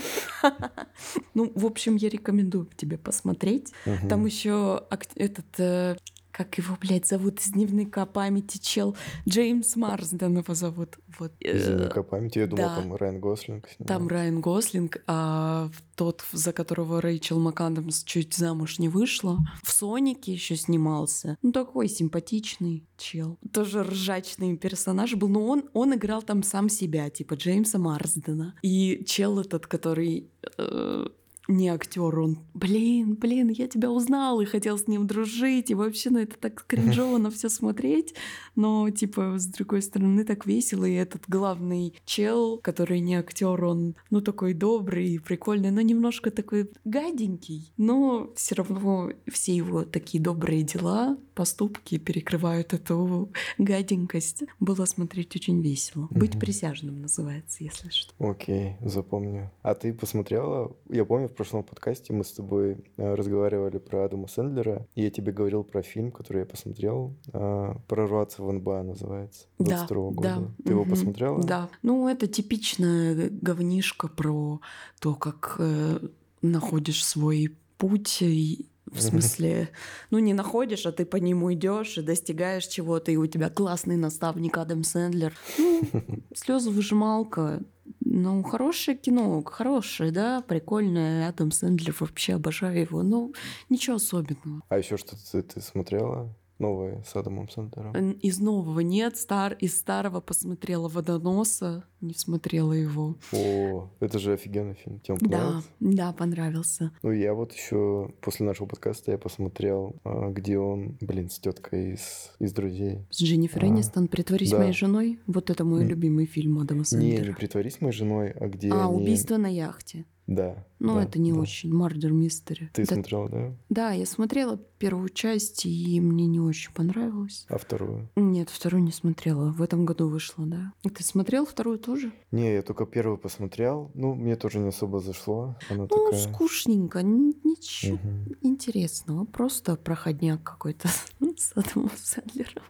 [1.34, 3.72] Ну, в общем, я рекомендую тебе посмотреть.
[4.08, 4.84] Там еще
[5.16, 5.96] этот э,
[6.34, 8.96] как его, блядь, зовут из дневника памяти чел?
[9.28, 10.98] Джеймс Марсден его зовут.
[11.20, 11.32] Вот.
[11.38, 12.40] Из дневника памяти.
[12.40, 12.74] Я думал, да.
[12.74, 14.08] там Райан Гослинг Там снимался.
[14.08, 20.56] Райан Гослинг, а тот, за которого Рэйчел МакАдамс чуть замуж не вышла, в Сонике еще
[20.56, 21.38] снимался.
[21.42, 23.38] Ну, такой симпатичный чел.
[23.52, 28.56] Тоже ржачный персонаж был, но он, он играл там сам себя, типа Джеймса Марсдена.
[28.62, 30.28] И чел этот, который...
[30.58, 31.06] э,
[31.48, 36.10] не актер, он, блин, блин, я тебя узнал и хотел с ним дружить, и вообще,
[36.10, 38.14] ну это так кринжово все смотреть,
[38.56, 43.94] но типа с другой стороны так весело, и этот главный чел, который не актер, он,
[44.10, 50.22] ну такой добрый и прикольный, но немножко такой гаденький, но все равно все его такие
[50.22, 54.44] добрые дела, поступки перекрывают эту гаденькость.
[54.60, 56.08] Было смотреть очень весело.
[56.10, 58.12] Быть присяжным называется, если что.
[58.18, 59.50] Окей, запомню.
[59.62, 60.74] А ты посмотрела?
[60.88, 65.10] Я помню, в прошлом подкасте мы с тобой э, разговаривали про Адама Сэндлера, и я
[65.10, 67.16] тебе говорил про фильм, который я посмотрел.
[67.32, 69.46] э, «Прорваться в НБА» называется.
[69.58, 70.36] Да, 22 да.
[70.36, 70.54] года.
[70.64, 71.42] Ты его мгм, посмотрела?
[71.42, 71.68] Да.
[71.82, 74.60] Ну, это типичная говнишка про
[75.00, 75.98] то, как э,
[76.40, 79.70] находишь свой путь и в смысле,
[80.10, 83.96] ну не находишь, а ты по нему идешь и достигаешь чего-то, и у тебя классный
[83.96, 85.34] наставник Адам Сэндлер.
[85.58, 85.82] Ну,
[86.34, 87.60] слезы выжималка.
[88.00, 91.28] Ну, хорошее кино, хорошее, да, прикольное.
[91.28, 93.02] Адам Сэндлер, вообще обожаю его.
[93.02, 93.34] Ну,
[93.68, 94.62] ничего особенного.
[94.68, 96.34] А еще что-то ты, ты смотрела?
[96.64, 97.94] Новое с Адамом Сэндлером?
[97.94, 103.16] Н- Из нового нет, стар, из старого посмотрела «Водоноса», не смотрела его.
[103.32, 105.00] О, это же офигенный фильм.
[105.00, 105.68] Тебе он Да, понравился?
[105.80, 106.90] да, понравился.
[107.02, 111.94] Ну, я вот еще после нашего подкаста я посмотрел, а, где он, блин, с теткой
[111.94, 113.06] из, из друзей.
[113.10, 114.58] С Дженнифер А, Энистон «Притворись да.
[114.58, 115.18] моей женой».
[115.26, 115.88] Вот это мой М.
[115.88, 117.26] любимый фильм Адама Не, Сэндлера.
[117.28, 120.04] не притворись моей женой, а где а, они- «Убийство на яхте».
[120.26, 120.64] Да.
[120.78, 121.38] Ну, да, это не да.
[121.40, 121.72] очень.
[121.72, 122.70] «Мардер Мистери».
[122.72, 123.52] Ты да, смотрела, да?
[123.68, 127.44] да, я смотрела первую часть, и мне не очень понравилось.
[127.48, 128.08] А вторую?
[128.16, 129.50] Нет, вторую не смотрела.
[129.52, 130.72] В этом году вышла, да.
[130.82, 132.12] И Ты смотрел вторую тоже?
[132.32, 133.90] Не, я только первую посмотрел.
[133.94, 135.56] Ну, мне тоже не особо зашло.
[135.68, 136.20] Она Ну, такая...
[136.20, 138.36] скучненько, ничего Мгм.
[138.42, 139.24] интересного.
[139.26, 140.88] Просто проходняк какой-то
[141.36, 142.62] с Адамом Сэндлером.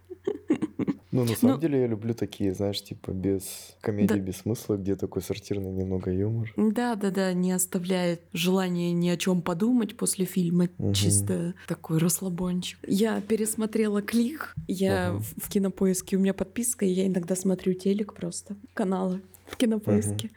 [1.14, 4.18] Ну, на самом Ну- деле я люблю такие, знаешь, типа без комедии, Да.
[4.18, 6.52] без смысла, где такой сортирный немного юмор.
[6.56, 10.68] Да, да, да, не оставляет желания ни о чем подумать после фильма.
[10.78, 10.92] Мгм.
[10.92, 12.78] Чисто такой расслабончик.
[12.86, 14.54] Я пересмотрела клик.
[14.66, 15.22] Я Ага.
[15.36, 18.56] в кинопоиске, у меня подписка, и я иногда смотрю телек просто.
[18.74, 20.30] Каналы в кинопоиске.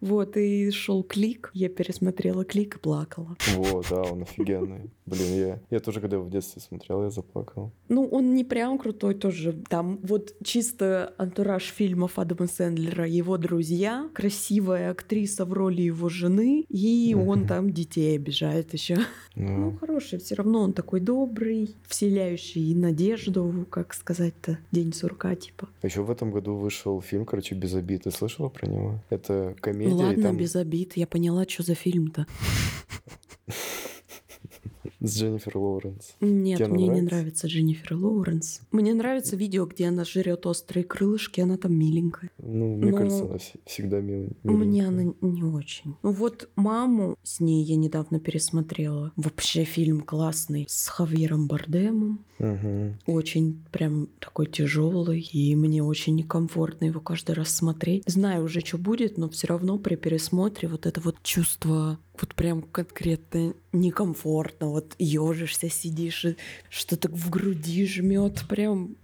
[0.00, 1.50] Вот, и шел клик.
[1.54, 3.36] Я пересмотрела клик и плакала.
[3.54, 4.90] Во, да, он офигенный.
[5.06, 7.70] Блин, я, я тоже, когда в детстве смотрел, я заплакал.
[7.88, 9.52] Ну, он не прям крутой тоже.
[9.68, 16.64] Там вот чисто антураж фильмов Адама Сэндлера, его друзья, красивая актриса в роли его жены,
[16.68, 18.96] и он там детей обижает еще.
[19.34, 25.68] Ну, Ну, хороший, все равно он такой добрый, вселяющий надежду, как сказать-то, день сурка, типа.
[25.82, 28.04] а еще в этом году вышел фильм, короче, «Без обид».
[28.04, 28.98] Ты слышала про него?
[29.10, 32.26] Это комедия, Ну и ладно, там без обид, я поняла, что за фильм-то.
[35.00, 36.14] с Дженнифер Лоуренс.
[36.20, 37.14] Нет, Тебе мне не нравится?
[37.16, 38.60] нравится Дженнифер Лоуренс.
[38.72, 42.30] Мне нравится видео, где она жрет острые крылышки, она там миленькая.
[42.38, 44.88] Ну, мне Ну, кажется, она вс- всегда мил- Мне миленькая.
[44.88, 45.94] она не очень.
[46.02, 49.12] Ну вот маму с ней я недавно пересмотрела.
[49.16, 52.24] Вообще фильм классный с Хавьером Бардемом.
[52.38, 52.98] Мгм.
[53.06, 58.02] Очень прям такой тяжелый, и мне очень некомфортно его каждый раз смотреть.
[58.06, 62.62] Знаю уже, что будет, но все равно при пересмотре вот это вот чувство вот прям
[62.62, 64.68] конкретно некомфортно.
[64.68, 66.36] Вот ежишься, сидишь, и
[66.68, 68.44] что-то в груди жмет.
[68.48, 68.96] Прям.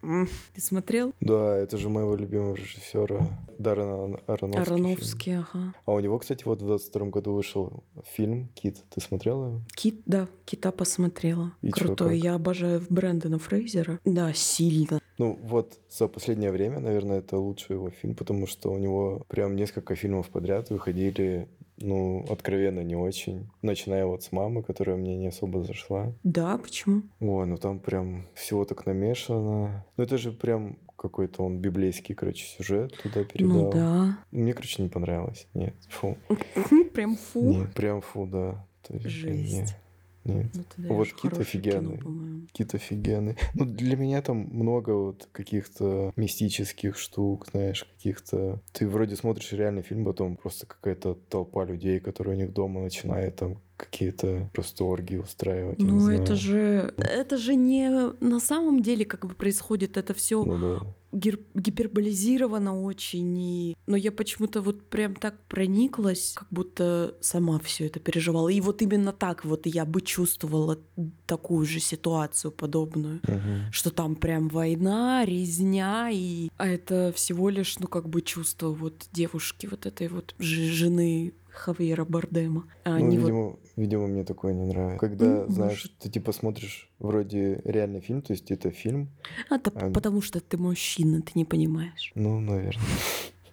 [0.54, 1.12] Ты смотрел?
[1.20, 3.26] Да, это же моего любимого режиссера
[3.58, 4.64] Даррена Аронофски.
[4.64, 4.86] фильм.
[4.86, 5.74] Ароновский, ага.
[5.84, 8.78] А у него, кстати, вот в 22 году вышел фильм «Кит».
[8.94, 9.60] Ты смотрела его?
[9.74, 11.52] Кит, да, Кита посмотрела.
[11.62, 12.16] И чё, Крутой.
[12.16, 12.24] как?
[12.24, 14.00] Я обожаю Брэндона Фрейзера.
[14.04, 15.00] Да, сильно.
[15.18, 19.54] Ну, вот за последнее время, наверное, это лучший его фильм, потому что у него прям
[19.54, 21.48] несколько фильмов подряд выходили,
[21.82, 23.50] ну, откровенно не очень.
[23.60, 26.12] Начиная вот с «Мамы», которая мне не особо зашла.
[26.22, 27.02] Да, почему?
[27.20, 29.84] Ой, ну там прям всего так намешано.
[29.96, 33.56] Ну, это же прям какой-то он библейский, короче, сюжет туда передал.
[33.56, 34.18] Ну да.
[34.30, 35.48] Мне, короче, не понравилось.
[35.52, 36.16] Нет, фу.
[36.94, 37.42] Прям фу.
[37.42, 38.64] Не, прям фу, да.
[38.86, 39.76] То есть, Жесть.
[40.24, 40.46] Нет.
[40.54, 41.98] Ну, ты Вот Кит офигенный.
[41.98, 42.46] кино.
[42.48, 43.36] Какие-то офигенные.
[43.54, 48.60] Ну, для меня там много вот каких-то мистических штук, знаешь, каких-то...
[48.72, 53.36] Ты вроде смотришь реальный фильм, потом просто какая-то толпа людей, которые у них дома начинает
[53.36, 55.78] там какие-то просто оргии устраивать.
[55.78, 60.58] Ну, это же, это же не на самом деле как бы происходит, это все ну,
[60.58, 63.38] да гиперболизировано очень.
[63.38, 63.76] И...
[63.86, 68.48] Но я почему-то вот прям так прониклась, как будто сама все это переживала.
[68.48, 70.78] И вот именно так вот я бы чувствовала
[71.26, 73.72] такую же ситуацию подобную, угу.
[73.72, 79.06] что там прям война, резня, и а это всего лишь, ну как бы чувство вот
[79.12, 82.64] девушки, вот этой вот жены Хавьера Бардема.
[82.84, 83.60] А ну, видимо, вот...
[83.76, 84.98] видимо, мне такое не нравится.
[84.98, 89.08] Когда, знаешь, ты типа смотришь вроде реальный фильм, то есть это фильм.
[89.48, 89.90] А, это а...
[89.90, 92.12] потому что ты мужчина, ты не понимаешь.
[92.14, 92.84] Ну, наверное.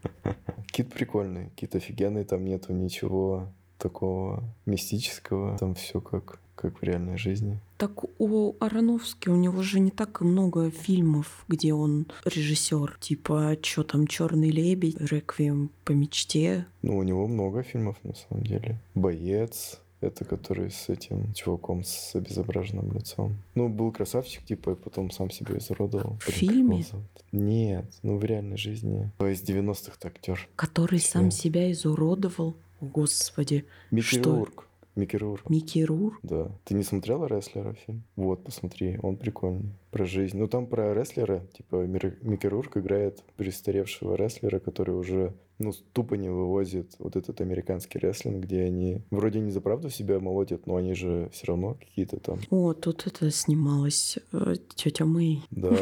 [0.71, 7.17] Кит прикольный, кит офигенный, там нету ничего такого мистического, там все как как в реальной
[7.17, 7.57] жизни.
[7.77, 12.97] Так у Ароновски у него же не так много фильмов, где он режиссер.
[12.99, 16.65] Типа, что там, Черный лебедь, Реквием по мечте.
[16.81, 18.77] Ну, у него много фильмов на самом деле.
[18.93, 23.37] Боец, это который с этим чуваком с обезображенным лицом.
[23.55, 26.17] Ну, был красавчик, типа, и потом сам себя изуродовал.
[26.19, 26.83] В фильме?
[27.31, 29.11] Нет, ну в реальной жизни.
[29.17, 30.47] То есть 90-х актер.
[30.55, 31.11] Который Все.
[31.11, 32.55] сам себя изуродовал?
[32.81, 33.65] Господи.
[33.91, 34.35] Микки что?
[34.35, 34.65] Рурк.
[34.95, 35.41] Микки Рур.
[35.47, 36.19] Микки Рур?
[36.23, 36.51] Да.
[36.65, 38.03] Ты не смотрела рестлера фильм?
[38.15, 39.71] Вот, посмотри, он прикольный.
[39.91, 40.37] Про жизнь.
[40.37, 46.29] Ну, там про рестлера, типа, Микки Рурк играет престаревшего рестлера, который уже ну, тупо не
[46.29, 50.93] вывозит вот этот американский рестлинг, где они вроде не за правду себя молотят, но они
[50.93, 52.39] же все равно какие-то там.
[52.49, 55.43] О, тут это снималась э, тетя Мэй.
[55.51, 55.75] Да,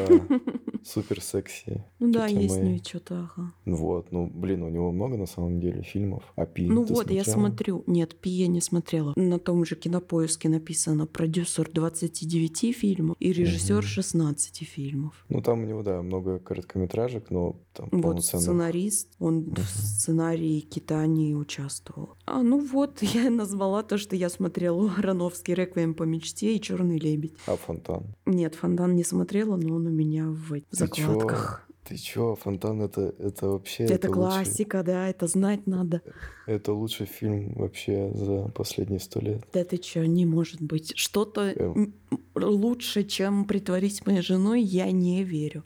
[0.84, 1.84] супер секси.
[2.00, 2.82] Ну да, есть Мэй.
[2.84, 3.54] что-то, ага.
[3.66, 6.24] Вот, ну, блин, у него много на самом деле фильмов.
[6.36, 7.84] А Пи Ну вот, я смотрю.
[7.86, 9.14] Нет, Пи я не смотрела.
[9.16, 15.26] На том же кинопоиске написано продюсер 29 фильмов и режиссер 16 фильмов.
[15.30, 21.34] Ну там у него, да, много короткометражек, но там Вот сценарист, он в сценарии Китани
[21.34, 22.16] участвовал.
[22.26, 27.00] А ну вот, я назвала то, что я смотрела Ароновский «Реквием по мечте» и «Черный
[27.00, 27.34] лебедь».
[27.46, 28.16] А «Фонтан»?
[28.26, 31.64] Нет, «Фонтан» не смотрела, но он у меня в, в закладках.
[31.67, 31.67] Чё?
[31.88, 33.86] Ты чё, «Фонтан» это, это вообще...
[33.86, 34.86] Это, это классика, лучший...
[34.86, 36.02] да, это знать надо.
[36.46, 39.42] Это лучший фильм вообще за последние сто лет.
[39.54, 40.92] Да ты чё, не может быть.
[40.98, 41.94] Что-то эм...
[42.36, 45.64] лучше, чем «Притворись моей женой», я не верю.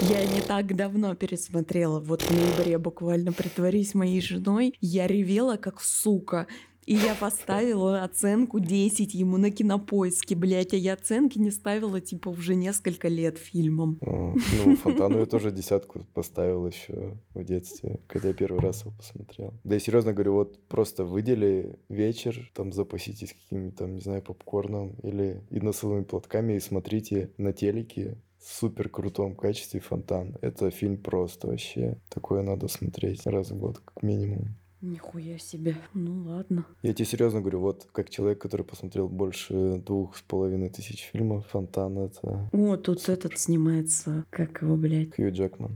[0.00, 4.74] Я не так давно пересмотрела, вот в ноябре буквально «Притворись моей женой».
[4.80, 6.46] Я ревела как сука.
[6.90, 12.30] И я поставила оценку 10 ему на кинопоиске, блядь, а я оценки не ставила, типа,
[12.30, 13.96] уже несколько лет фильмом.
[14.00, 19.54] А, ну, Фонтану я тоже десятку поставил еще в детстве, когда первый раз его посмотрел.
[19.62, 24.96] Да я серьезно говорю, вот просто выдели вечер, там запаситесь каким-нибудь там, не знаю, попкорном
[25.04, 30.36] или носовыми платками и смотрите на телеке супер крутом качестве фонтан.
[30.40, 31.98] Это фильм просто вообще.
[32.08, 34.56] Такое надо смотреть раз в год, как минимум.
[34.82, 35.76] Нихуя себе.
[35.92, 36.64] Ну ладно.
[36.82, 41.46] Я тебе серьезно говорю, вот как человек, который посмотрел больше двух с половиной тысяч фильмов,
[41.48, 42.48] Фонтан это...
[42.52, 45.14] О, тут этот снимается, как его, блядь?
[45.14, 45.72] Хью Джекман.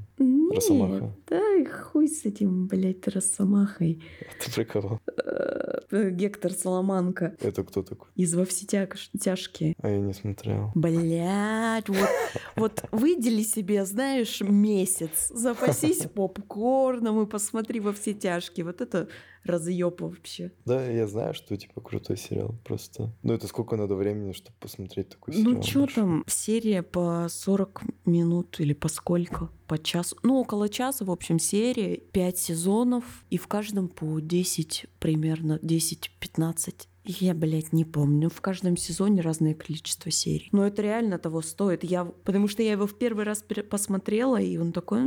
[0.51, 1.17] Нет, Росомаха.
[1.29, 4.03] Да, хуй с этим, блядь, Росомахой.
[4.41, 5.01] Ты про кого?
[5.07, 7.37] Э, Гектор Соломанка.
[7.41, 8.09] Это кто такой?
[8.17, 9.75] Из «Во все тяжкие».
[9.81, 10.73] А я не смотрел.
[10.75, 12.09] Блядь, вот,
[12.57, 18.67] вот выдели себе, знаешь, месяц, запасись попкорном и посмотри «Во все тяжкие».
[18.67, 19.09] Вот это
[19.45, 20.53] разъеб вообще.
[20.65, 23.13] Да, я знаю, что типа крутой сериал просто.
[23.23, 25.53] Ну это сколько надо времени, чтобы посмотреть такой сериал?
[25.53, 29.51] Ну что там, серия по 40 минут или по сколько?
[29.67, 30.17] По часу?
[30.23, 36.89] Ну около часа, в общем, серия, 5 сезонов, и в каждом по 10 примерно, 10-15
[37.05, 38.31] я, блядь, не помню.
[38.31, 40.49] В каждом сезоне разное количество серий.
[40.53, 41.85] Но это реально того стоит.
[41.85, 45.01] Я, потому что я его в первый раз посмотрела, и он такой,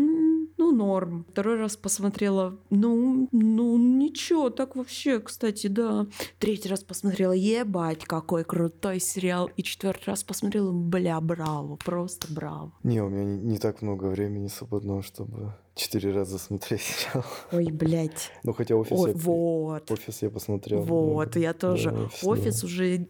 [0.57, 1.25] ну, норм.
[1.31, 6.07] Второй раз посмотрела, ну, ну, ничего, так вообще, кстати, да.
[6.39, 9.49] Третий раз посмотрела, ебать, какой крутой сериал.
[9.55, 12.73] И четвертый раз посмотрела, бля, браво, просто браво.
[12.83, 17.25] Не, у меня не, не так много времени свободного, чтобы четыре раза смотреть сериал.
[17.51, 18.31] Ой, блядь.
[18.43, 19.91] Ну, хотя офис, Ой, я, вот.
[19.91, 20.81] офис я посмотрел.
[20.81, 21.91] Вот, да, я тоже.
[21.91, 22.65] Да, офис, офис да.
[22.65, 23.07] уже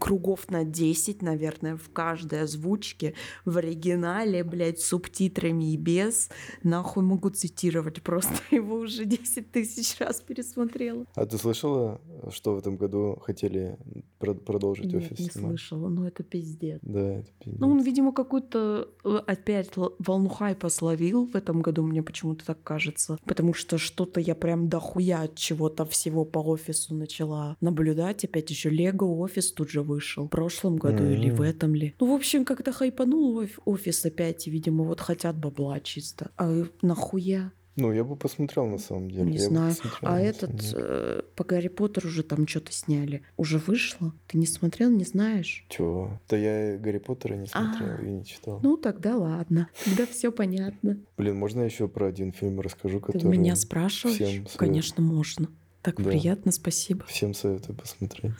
[0.00, 3.14] кругов на 10, наверное, в каждой озвучке.
[3.44, 6.30] В оригинале, блядь, с субтитрами и без.
[6.62, 8.02] Нахуй могу цитировать.
[8.02, 11.04] Просто его уже 10 тысяч раз пересмотрела.
[11.14, 12.00] А ты слышала,
[12.30, 13.76] что в этом году хотели
[14.18, 15.18] продолжить Нет, офис?
[15.18, 15.50] не снимать?
[15.50, 16.80] слышала, но это пиздец.
[16.82, 17.60] Да, это пиздец.
[17.60, 22.62] Ну, он, видимо, какую-то э, опять волну хайпа словил в этом году, мне почему-то так
[22.62, 23.18] кажется.
[23.24, 28.24] Потому что что-то я прям дохуя от чего-то всего по офису начала наблюдать.
[28.24, 30.26] Опять еще Лего офис тут же вышел.
[30.26, 31.14] В прошлом году mm-hmm.
[31.14, 31.94] или в этом ли.
[32.00, 36.30] Ну, в общем, как-то хайпанул офис опять, и, видимо, вот хотят бабла чисто.
[36.36, 37.52] А нахуя?
[37.76, 39.24] Ну, я бы посмотрел на самом деле.
[39.24, 39.74] Не я знаю.
[40.00, 43.22] А этот э, по Гарри Поттеру уже там что-то сняли.
[43.36, 44.12] Уже вышло?
[44.26, 45.66] Ты не смотрел, не знаешь?
[45.68, 46.18] Чего?
[46.28, 48.60] Да я Гарри Поттера не смотрел а, и не читал.
[48.62, 49.68] Ну, тогда ладно.
[49.84, 50.98] Тогда все понятно.
[51.18, 53.20] Блин, можно я еще про один фильм расскажу, который...
[53.20, 54.16] Ты меня спрашиваешь?
[54.16, 55.48] Всем Конечно, можно.
[55.86, 56.10] Так да.
[56.10, 57.04] приятно, спасибо.
[57.06, 58.32] Всем советую посмотреть.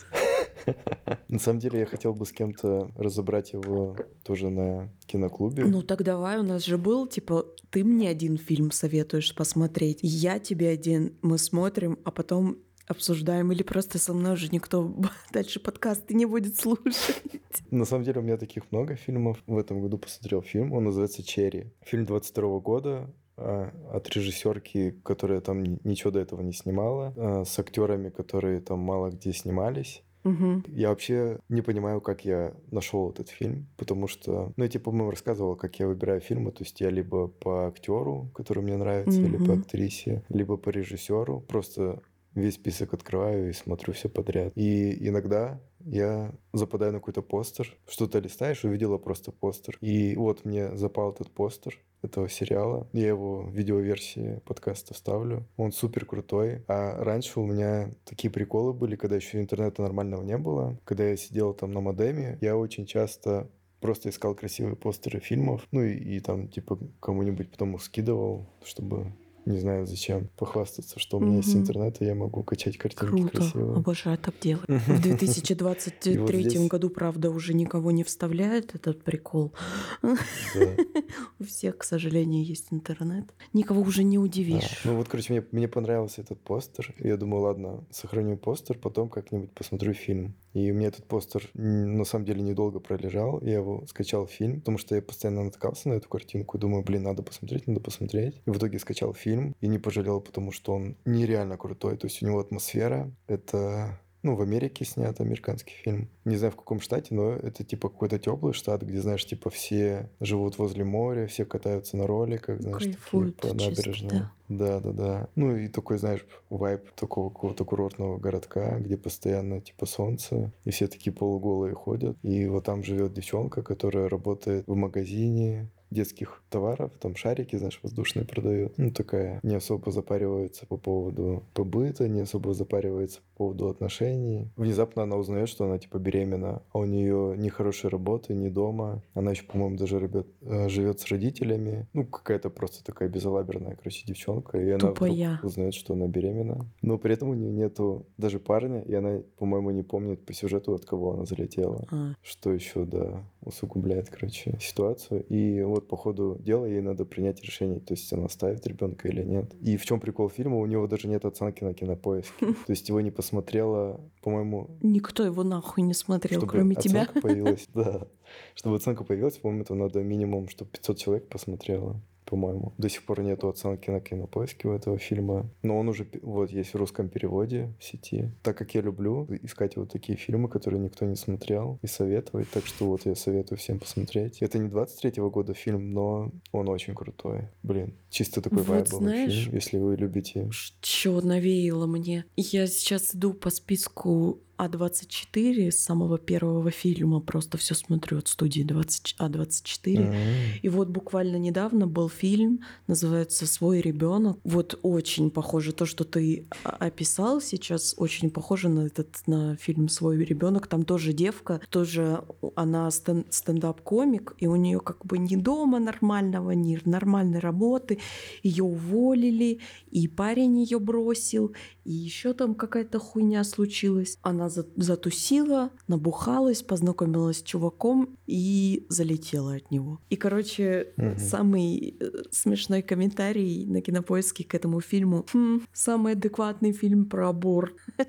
[1.29, 5.65] На самом деле я хотел бы с кем-то разобрать его тоже на киноклубе.
[5.65, 10.41] Ну так давай, у нас же был, типа, ты мне один фильм советуешь посмотреть, я
[10.41, 14.93] тебе один, мы смотрим, а потом обсуждаем, или просто со мной уже никто
[15.33, 17.23] дальше подкасты не будет слушать.
[17.71, 19.41] На самом деле у меня таких много фильмов.
[19.47, 21.73] В этом году посмотрел фильм, он называется «Черри».
[21.85, 28.09] Фильм 22 года, от режиссерки, которая там ничего до этого не снимала, а, с актерами,
[28.09, 30.03] которые там мало где снимались.
[30.25, 30.65] Угу.
[30.69, 35.11] Я вообще не понимаю, как я нашел этот фильм, потому что, ну, я типа, по-моему,
[35.11, 39.29] рассказывал, как я выбираю фильмы, то есть я либо по актеру, который мне нравится, угу.
[39.29, 42.03] или по актрисе, либо по режиссеру, просто
[42.35, 44.53] весь список открываю и смотрю все подряд.
[44.57, 49.79] И иногда я западаю на какой-то постер, что-то листаешь, увидела просто постер.
[49.81, 52.89] И вот мне запал этот постер, этого сериала.
[52.93, 55.47] Я его в видеоверсии подкаста вставлю.
[55.57, 56.65] Он супер крутой.
[56.69, 60.79] А раньше у меня такие приколы были, когда еще интернета нормального не было.
[60.85, 65.83] Когда я сидел там на модеме, я очень часто просто искал красивые постеры фильмов, ну
[65.83, 69.13] и, и там типа кому-нибудь потом их скидывал, чтобы
[69.47, 73.37] не знаю зачем, похвастаться, что у меня есть интернет, и я могу качать картинки Круто.
[73.37, 73.77] красиво.
[73.77, 74.65] Обожаю так делать.
[74.69, 79.55] В 2023 году, правда, уже никого не вставляет этот прикол.
[81.39, 83.33] У всех, к сожалению, есть интернет.
[83.53, 84.83] Никого уже не удивишь.
[84.85, 86.93] Ну вот, короче, мне, мне понравился этот постер.
[86.99, 90.35] Я думаю, ладно, сохраню постер, потом как-нибудь посмотрю фильм.
[90.55, 93.41] И у меня этот постер на самом деле недолго пролежал.
[93.43, 97.05] Я его скачал фильм, потому что я постоянно натыкался на эту картинку и думаю, блин,
[97.05, 98.41] надо посмотреть, надо посмотреть.
[98.47, 101.97] И в итоге скачал фильм и не пожалел, потому что он нереально крутой.
[101.97, 106.09] То есть у него атмосфера, это ну, в Америке снят американский фильм.
[106.25, 110.11] Не знаю, в каком штате, но это типа какой-то теплый штат, где, знаешь, типа все
[110.19, 114.11] живут возле моря, все катаются на роликах, знаешь, Кайфуют такие по набережной.
[114.11, 114.33] Да.
[114.49, 115.29] да, да, да.
[115.37, 120.89] Ну и такой, знаешь, вайп такого какого-то курортного городка, где постоянно типа солнце, и все
[120.89, 122.17] такие полуголые ходят.
[122.25, 128.27] И вот там живет девчонка, которая работает в магазине, детских товаров, там шарики, знаешь, воздушные
[128.27, 128.77] продают.
[128.77, 134.51] Ну, такая не особо запаривается по поводу побыта, не особо запаривается по поводу отношений.
[134.57, 139.03] Внезапно она узнает, что она, типа, беременна, а у нее ни хорошей работы, ни дома.
[139.15, 141.87] Она еще, по-моему, даже ребят, э, живет с родителями.
[141.93, 144.59] Ну, какая-то просто такая безалаберная, короче, девчонка.
[144.59, 146.67] И она вдруг узнает, что она беременна.
[146.83, 150.75] Но при этом у нее нету даже парня, и она, по-моему, не помнит по сюжету,
[150.75, 151.87] от кого она залетела.
[151.91, 152.15] А.
[152.23, 155.25] Что еще, да, усугубляет, короче, ситуацию.
[155.27, 159.23] И вот по ходу дела ей надо принять решение, то есть она ставит ребенка или
[159.23, 159.55] нет.
[159.61, 160.59] И в чем прикол фильма?
[160.59, 162.47] У него даже нет оценки на кинопоиске.
[162.67, 164.77] То есть его не посмотрела, по-моему...
[164.83, 167.09] Никто его нахуй не смотрел, кроме тебя.
[167.23, 168.07] появилась, да.
[168.55, 172.73] Чтобы оценка появилась, по-моему, это надо минимум, чтобы 500 человек посмотрело по-моему.
[172.79, 175.49] До сих пор нету оценки на кинопоиске у этого фильма.
[175.63, 178.31] Но он уже вот есть в русском переводе в сети.
[178.43, 182.51] Так как я люблю искать вот такие фильмы, которые никто не смотрел, и советовать.
[182.51, 184.43] Так что вот я советую всем посмотреть.
[184.43, 187.49] Это не 23-го года фильм, но он очень крутой.
[187.63, 190.49] Блин, чисто такой вот, вайбовый знаешь, фильм, если вы любите.
[190.51, 192.25] Что навеяло мне?
[192.37, 198.63] Я сейчас иду по списку а24 с самого первого фильма просто все смотрю от студии
[198.63, 199.77] 20, А24.
[199.85, 200.61] Mm-hmm.
[200.63, 204.39] И вот буквально недавно был фильм, называется Свой ребенок.
[204.45, 210.25] Вот очень похоже то, что ты описал сейчас, очень похоже на этот на фильм Свой
[210.25, 210.67] ребенок.
[210.67, 212.23] Там тоже девка, тоже
[212.55, 217.99] она стен, стендап-комик, и у нее как бы ни дома нормального, ни нормальной работы.
[218.43, 221.55] Ее уволили, и парень ее бросил,
[221.87, 224.19] и еще там какая-то хуйня случилась.
[224.23, 230.01] Она затусила, набухалась, познакомилась с чуваком и залетела от него.
[230.11, 231.15] И, короче, угу.
[231.17, 235.27] самый э, смешной комментарий на кинопоиске к этому фильму.
[235.33, 237.77] Хм, самый адекватный фильм про аборт.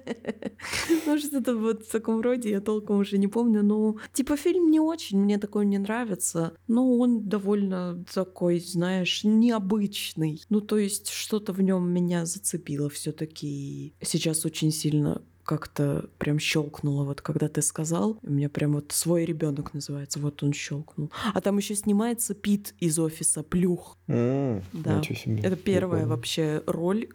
[1.05, 3.63] Ну, что-то вот в таком роде, я толком уже не помню.
[3.63, 6.53] Но, типа, фильм не очень, мне такой не нравится.
[6.67, 10.41] Но он довольно такой, знаешь, необычный.
[10.49, 13.11] Ну, то есть, что-то в нем меня зацепило все
[14.01, 19.23] Сейчас очень сильно как-то прям щелкнуло, вот когда ты сказал, у меня прям вот свой
[19.23, 21.09] ребенок называется, вот он щелкнул.
[21.33, 23.97] А там еще снимается Пит из офиса, плюх.
[24.07, 25.01] Mm, да.
[25.41, 27.07] Это первая вообще роль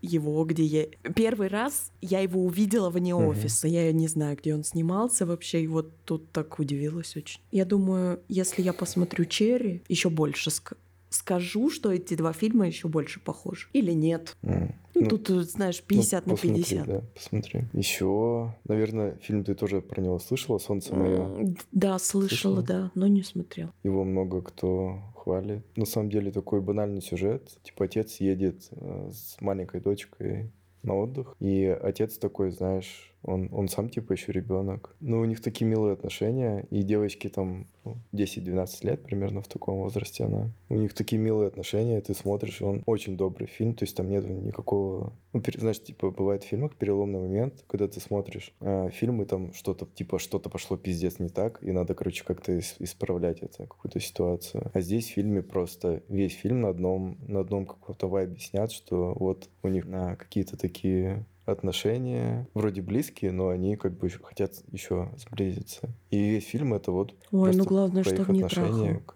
[0.00, 0.86] его, где я...
[1.14, 3.28] Первый раз я его увидела вне mm-hmm.
[3.28, 3.68] офиса.
[3.68, 7.40] Я не знаю, где он снимался вообще, и вот тут так удивилась очень.
[7.50, 10.74] Я думаю, если я посмотрю Черри, еще больше ск
[11.14, 13.68] скажу, что эти два фильма еще больше похожи.
[13.72, 14.36] Или нет.
[14.42, 14.74] М.
[14.94, 16.86] Ну, Ну, тут, э, знаешь, 50 ну, на посмотри, 50.
[16.86, 17.64] да, посмотри.
[17.72, 21.54] Еще, наверное, фильм ты тоже про него слышала, «Солнце мое».
[21.72, 22.62] Да, слышала, Слышала?
[22.62, 23.70] да, но не смотрел.
[23.82, 25.64] Его много кто хвалит.
[25.76, 27.48] На самом деле такой банальный сюжет.
[27.62, 33.68] Типа отец едет э, с маленькой дочкой на отдых, и отец такой, знаешь, он, он
[33.68, 34.94] сам типа еще ребенок.
[35.00, 39.78] Но у них такие милые отношения, и девочки там ну, 10-12 лет примерно в таком
[39.78, 40.50] возрасте она.
[40.68, 44.24] У них такие милые отношения, ты смотришь, он очень добрый фильм, то есть там нет
[44.26, 45.12] никакого...
[45.32, 48.54] Ну, знаешь, типа бывает в фильмах переломный момент, когда ты смотришь
[48.92, 52.76] фильм, и там что-то, типа, что-то пошло пиздец не так, и надо, короче, как-то ис-
[52.78, 54.70] исправлять это, какую-то ситуацию.
[54.72, 59.14] А здесь в фильме просто весь фильм на одном, на одном каком-то вайбе снят, что
[59.18, 65.10] вот у них а, какие-то такие отношения, вроде близкие, но они как бы хотят еще
[65.16, 65.88] сблизиться.
[66.10, 69.00] И весь фильм это вот Ой, ну главное, про их не отношения.
[69.00, 69.14] трахал.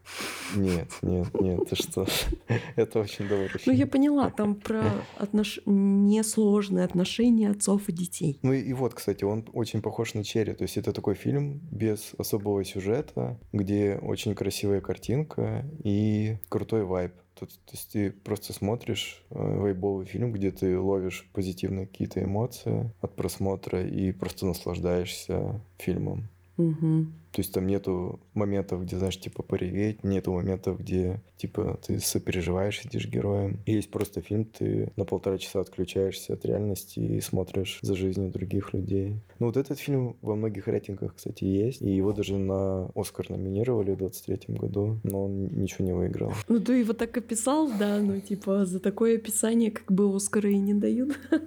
[0.57, 2.07] Нет, нет, нет, ты что?
[2.77, 3.89] Это очень добрый Ну, я фильм.
[3.91, 4.83] поняла, там про
[5.19, 5.61] отнош...
[5.67, 8.39] несложные отношения отцов и детей.
[8.43, 10.55] Ну и, и вот, кстати, он очень похож на Черри.
[10.55, 17.13] То есть это такой фильм без особого сюжета, где очень красивая картинка и крутой вайб.
[17.39, 22.91] То, то есть ты просто смотришь э, вайбовый фильм, где ты ловишь позитивные какие-то эмоции
[23.01, 26.29] от просмотра и просто наслаждаешься фильмом.
[26.57, 27.13] Мгм.
[27.33, 32.81] То есть там нету моментов, где, знаешь, типа пореветь, нету моментов, где, типа, ты сопереживаешь,
[32.81, 33.61] сидишь героем.
[33.67, 38.73] Есть просто фильм, ты на полтора часа отключаешься от реальности и смотришь за жизнью других
[38.73, 39.21] людей.
[39.39, 43.93] Ну вот этот фильм во многих рейтингах, кстати, есть, и его даже на Оскар номинировали
[43.93, 46.33] в 23 году, но он ничего не выиграл.
[46.49, 50.59] Ну, ты его так описал, да, ну, типа, за такое описание как бы Оскары и
[50.59, 51.19] не дают.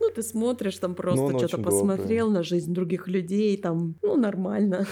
[0.00, 4.86] Ну, ты смотришь там просто, он что-то посмотрел на жизнь других людей, там, ну, нормально.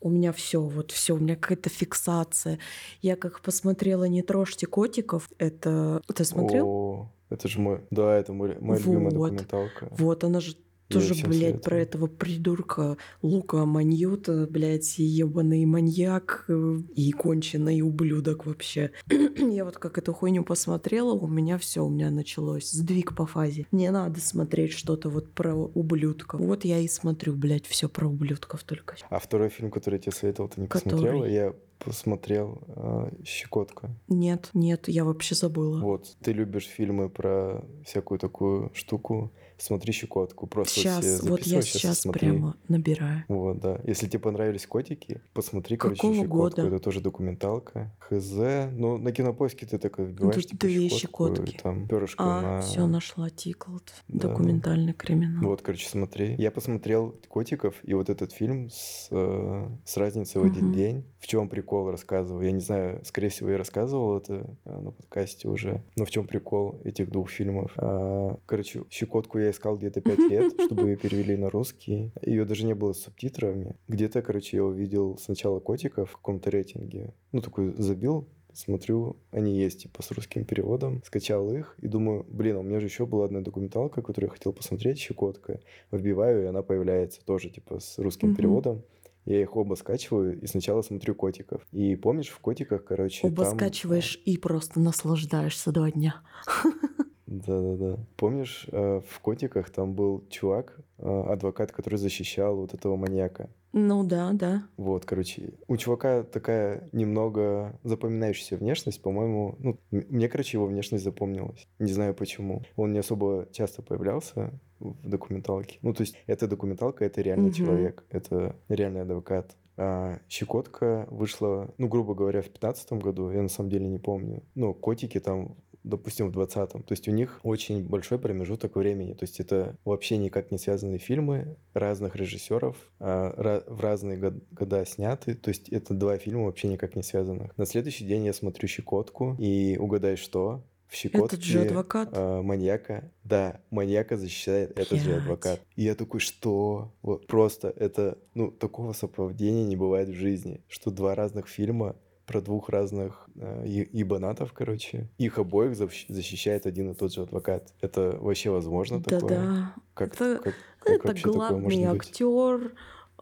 [0.00, 2.58] У меня все, вот все, у меня какая-то фиксация.
[3.02, 6.02] Я как посмотрела «Не трожьте котиков», это...
[6.12, 6.66] Ты смотрел?
[6.66, 7.82] О, это же мой...
[7.90, 9.30] Да, это мой, моя любимая Вот.
[9.30, 9.88] документалка.
[9.90, 10.56] Вот, она же
[10.88, 11.82] тоже, всем блядь, про советую.
[11.82, 18.92] этого придурка Лука Маньюта, блядь, ебаный маньяк э, и конченый ублюдок вообще.
[19.38, 23.66] Я вот как эту хуйню посмотрела, у меня все, у меня началось сдвиг по фазе.
[23.70, 26.40] Мне надо смотреть что-то вот про ублюдков.
[26.40, 28.96] Вот я и смотрю, блядь, все про ублюдков только.
[29.08, 30.92] А второй фильм, который я тебе советовал, ты не Который?
[30.92, 31.24] посмотрела?
[31.24, 33.90] Я посмотрел э, «Щекотка».
[34.08, 35.80] Нет, нет, я вообще забыла.
[35.80, 40.46] Вот, ты любишь фильмы про всякую такую штуку, смотри «Щекотку».
[40.46, 42.20] Просто сейчас, вот я записывай, сейчас смотри.
[42.30, 43.24] прямо набираю.
[43.28, 43.80] Вот, да.
[43.84, 46.36] Если тебе понравились котики, посмотри, короче, Какого «Щекотку».
[46.36, 46.66] года?
[46.66, 47.92] Это тоже документалка.
[48.00, 48.32] Хз.
[48.72, 51.60] Ну, на кинопоиске ты так вбиваешь, Тут типа, две «Щекотку», «Щекотки».
[51.62, 52.60] там перышко А, на...
[52.62, 53.92] все нашла Тиклд.
[54.08, 54.28] Да, да.
[54.28, 55.44] Документальный криминал.
[55.44, 56.34] Вот, короче, смотри.
[56.38, 60.74] Я посмотрел «Котиков» и вот этот фильм с, э, с разницей в один Мгм.
[60.74, 61.04] день.
[61.18, 62.40] В чем прикол рассказывал?
[62.40, 65.82] Я не знаю, скорее всего, я рассказывал это э, на подкасте уже.
[65.96, 67.72] Но в чем прикол этих двух фильмов?
[67.76, 72.12] А, короче, «Щекотку» я искал где-то пять лет, чтобы ее перевели на русский.
[72.20, 73.76] Ее даже не было с субтитрами.
[73.88, 77.14] Где-то, короче, я увидел сначала «Котиков» в каком-то рейтинге.
[77.30, 81.02] Ну, такой забил, Смотрю, они есть, типа, с русским переводом.
[81.06, 84.34] Скачал их и думаю, блин, а у меня же еще была одна документалка, которую я
[84.36, 85.60] хотел посмотреть, «Щекотка».
[85.90, 88.36] Вбиваю, и она появляется тоже, типа, с русским Мгм.
[88.36, 88.82] переводом.
[89.24, 91.66] Я их оба скачиваю и сначала смотрю «Котиков».
[91.72, 93.56] И помнишь, в «Котиках», короче, Оба там...
[93.56, 96.22] скачиваешь и просто наслаждаешься два дня.
[97.32, 97.98] Да-да-да.
[98.16, 103.48] Помнишь, э, в «Котиках» там был чувак, э, адвокат, который защищал вот этого маньяка.
[103.72, 104.64] Ну да, да.
[104.76, 111.66] Вот, короче, у чувака такая немного запоминающаяся внешность, по-моему, ну, мне, короче, его внешность запомнилась.
[111.78, 112.62] Не знаю почему.
[112.76, 115.78] Он не особо часто появлялся в документалке.
[115.80, 117.54] Ну, то есть, эта документалка— это реальный Мгм.
[117.54, 119.56] человек, это реальный адвокат.
[119.78, 124.42] А «Щекотка» вышла, ну, грубо говоря, в 15 году, я на самом деле не помню.
[124.54, 126.82] Ну, «Котики» там допустим, в 20-м.
[126.82, 129.14] То есть у них очень большой промежуток времени.
[129.14, 134.84] То есть это вообще никак не связанные фильмы разных режиссеров, а, в разные год- года
[134.86, 135.34] сняты.
[135.34, 137.56] То есть это два фильма вообще никак не связанных.
[137.56, 140.62] На следующий день я смотрю «Щекотку», и угадай что?
[140.88, 142.10] В «Щекотке» Этот же адвокат.
[142.12, 145.60] а, маньяка, да, маньяка защищает этот же адвокат.
[145.74, 146.92] И я такой, что?
[147.00, 151.96] Вот просто это, ну, такого совпадения не бывает в жизни, что два разных фильма
[152.32, 155.08] про двух разных э, ебанатов, короче.
[155.18, 157.72] Их обоих защ- защищает один и тот же адвокат.
[157.82, 159.28] Это вообще возможно такое?
[159.28, 159.74] Да-да.
[159.94, 162.12] Как, Это- как, как Это главный может быть?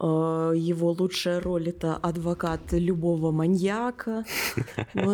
[0.01, 4.25] Э, Его лучшая роль это адвокат любого маньяка.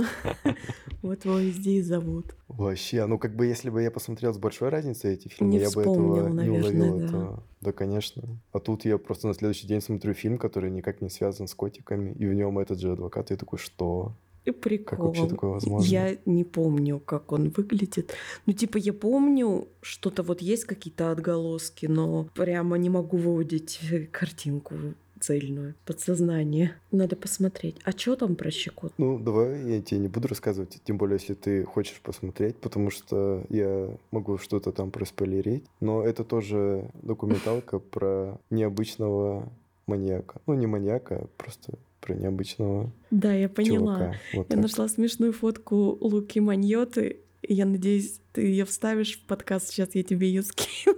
[1.03, 2.35] Вот его везде и зовут.
[2.47, 5.69] Вообще, ну как бы если бы я посмотрел с большой разницей эти фильмы, Не я
[5.69, 7.05] бы этого не уловил да.
[7.05, 7.43] этого.
[7.61, 8.23] Да, конечно.
[8.51, 12.13] А тут я просто на следующий день смотрю фильм, который никак не связан с котиками,
[12.13, 14.13] и в нем этот же адвокат, и я такой, что?
[14.51, 14.97] Прикол.
[14.97, 15.87] Как вообще такое возможно?
[15.87, 18.13] Я не помню, как он выглядит.
[18.45, 23.79] Ну, типа, я помню, что-то вот есть какие-то отголоски, но прямо не могу выводить
[24.11, 24.75] картинку
[25.19, 26.73] цельную, подсознание.
[26.91, 27.77] Надо посмотреть.
[27.83, 28.93] А что там про щекот?
[28.97, 33.43] Ну, давай я тебе не буду рассказывать, тем более, если ты хочешь посмотреть, потому что
[33.49, 35.65] я могу что-то там проспойлерить.
[35.79, 39.49] Но это тоже документалка про необычного
[39.87, 40.41] маньяка.
[40.45, 43.95] Ну, не маньяка, а просто про необычного Да, я поняла.
[43.97, 44.15] чувака.
[44.33, 44.61] Вот Я так.
[44.61, 47.21] нашла смешную фотку Луки Маньоты.
[47.41, 49.69] и Я надеюсь, ты ее вставишь в подкаст.
[49.69, 50.95] Сейчас я тебе ее скину.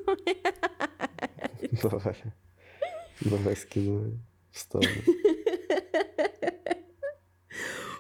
[1.84, 2.16] Давай.
[3.22, 4.20] Давай скидывай.
[4.52, 4.88] Вставлю.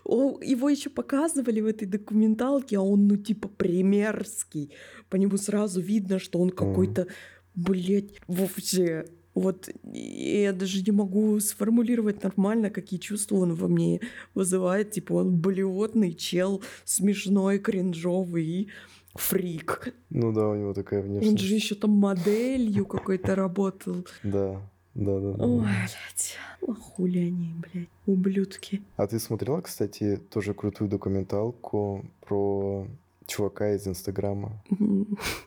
[0.05, 4.71] О, его еще показывали в этой документалке, а он, ну, типа, примерский.
[5.09, 7.07] По нему сразу видно, что он какой-то,
[7.53, 9.05] блядь, вообще.
[9.35, 14.01] Вот и я даже не могу сформулировать нормально, какие чувства он во мне
[14.35, 14.91] вызывает.
[14.91, 18.69] Типа он блевотный чел, смешной, кринжовый
[19.13, 19.93] фрик.
[20.09, 21.39] Ну да, у него такая Он внешность.
[21.39, 24.05] же еще там моделью какой-то работал.
[24.23, 24.61] Да,
[24.95, 25.45] да, да, да.
[25.45, 28.81] Ой, блядь, ну хули они, блядь, ублюдки.
[28.97, 32.87] А ты смотрела, кстати, тоже крутую документалку про
[33.29, 34.61] чувака из Инстаграма,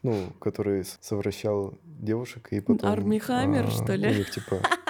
[0.02, 2.88] ну, который совращал девушек и потом...
[2.88, 4.08] Арми Хаммер, а, что ли?
[4.08, 4.60] У них, типа...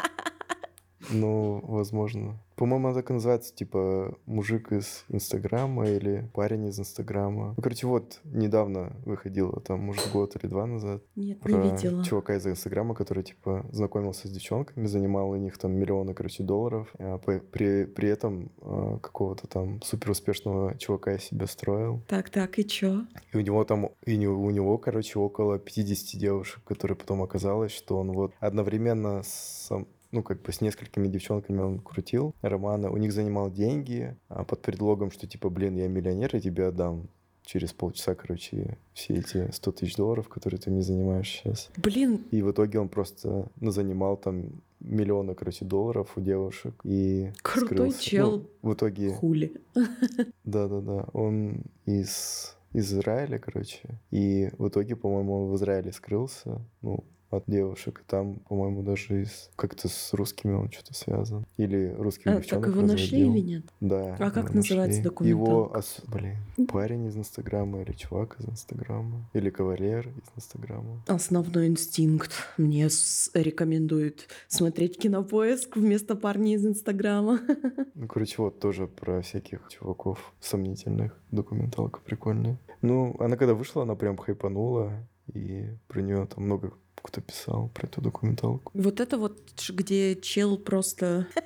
[1.11, 2.39] Ну, возможно.
[2.57, 7.55] По-моему, она так и называется, типа, мужик из Инстаграма или парень из Инстаграма.
[7.57, 12.05] Ну, короче, вот, недавно выходила, там, может, год или два назад, Нет, не про видела.
[12.05, 16.93] чувака из Инстаграма, который, типа, знакомился с девчонками, занимал у них там миллионы, короче, долларов,
[16.99, 22.03] а при, при этом а, какого-то там суперуспешного чувака из себя строил.
[22.07, 23.07] Так, так, и чё?
[23.33, 27.73] И у него там, и не- у него, короче, около 50 девушек, которые потом оказалось,
[27.73, 32.91] что он вот одновременно с сам- ну, как бы с несколькими девчонками он крутил романы,
[32.91, 37.09] у них занимал деньги а под предлогом, что типа, блин, я миллионер, я тебе отдам
[37.45, 41.71] через полчаса, короче, все эти 100 тысяч долларов, которые ты мне занимаешь сейчас.
[41.77, 47.31] Блин, И в итоге он просто ну, занимал там миллионы, короче, долларов у девушек и
[47.43, 48.03] Крутой скрылся.
[48.03, 48.49] чел.
[48.63, 49.61] Ну, в итоге хули.
[50.45, 51.07] да-да-да.
[51.13, 54.01] Он из Израиля, короче.
[54.11, 56.61] И в итоге, по-моему, он в Израиле скрылся.
[56.81, 58.01] Ну, от девушек.
[58.05, 59.51] И там, по-моему, даже из...
[59.57, 61.47] как-то с русскими он что-то связан.
[61.57, 63.35] Или русских А, так девчонок его нашли разводил.
[63.35, 63.65] или нет?
[63.81, 64.15] Да.
[64.19, 65.03] А как его называется нашли.
[65.03, 65.51] документалка?
[65.51, 69.29] Его, ос- блин, парень из Инстаграма или чувак из Инстаграма.
[69.33, 71.03] Или кавалер из Инстаграма.
[71.07, 72.31] Основной инстинкт.
[72.59, 77.41] Мне с- рекомендуют смотреть кинопоиск вместо парня из Инстаграма.
[77.95, 81.17] Ну, короче, вот тоже про всяких чуваков сомнительных.
[81.31, 82.59] Документалка прикольная.
[82.81, 85.07] Ну, она когда вышла, она прям хайпанула.
[85.33, 86.73] И про нее там много
[87.03, 88.71] кто писал, про эту документалку.
[88.75, 89.39] Вот это вот,
[89.69, 91.27] где чел просто...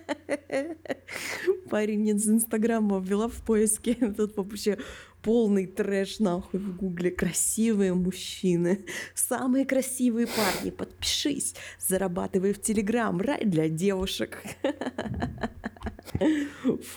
[1.70, 3.94] Парень из Инстаграма ввела в поиске.
[4.16, 4.78] Тут вообще
[5.22, 7.10] полный трэш нахуй в гугле.
[7.10, 8.84] Красивые мужчины.
[9.14, 10.70] Самые красивые парни.
[10.70, 11.54] Подпишись.
[11.80, 13.20] Зарабатывай в Телеграм.
[13.20, 14.42] Рай для девушек.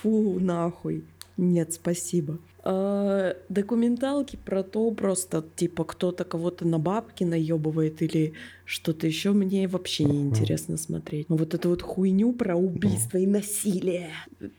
[0.02, 1.04] Фу, нахуй.
[1.40, 2.38] Нет, спасибо.
[2.62, 8.34] А, документалки про то просто, типа, кто-то кого-то на бабки наебывает или
[8.66, 11.30] что-то еще, мне вообще не интересно смотреть.
[11.30, 14.10] Но вот эту вот хуйню про убийство и насилие.
[14.38, 14.50] Да,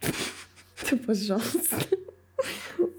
[1.05, 1.77] Пожалуйста.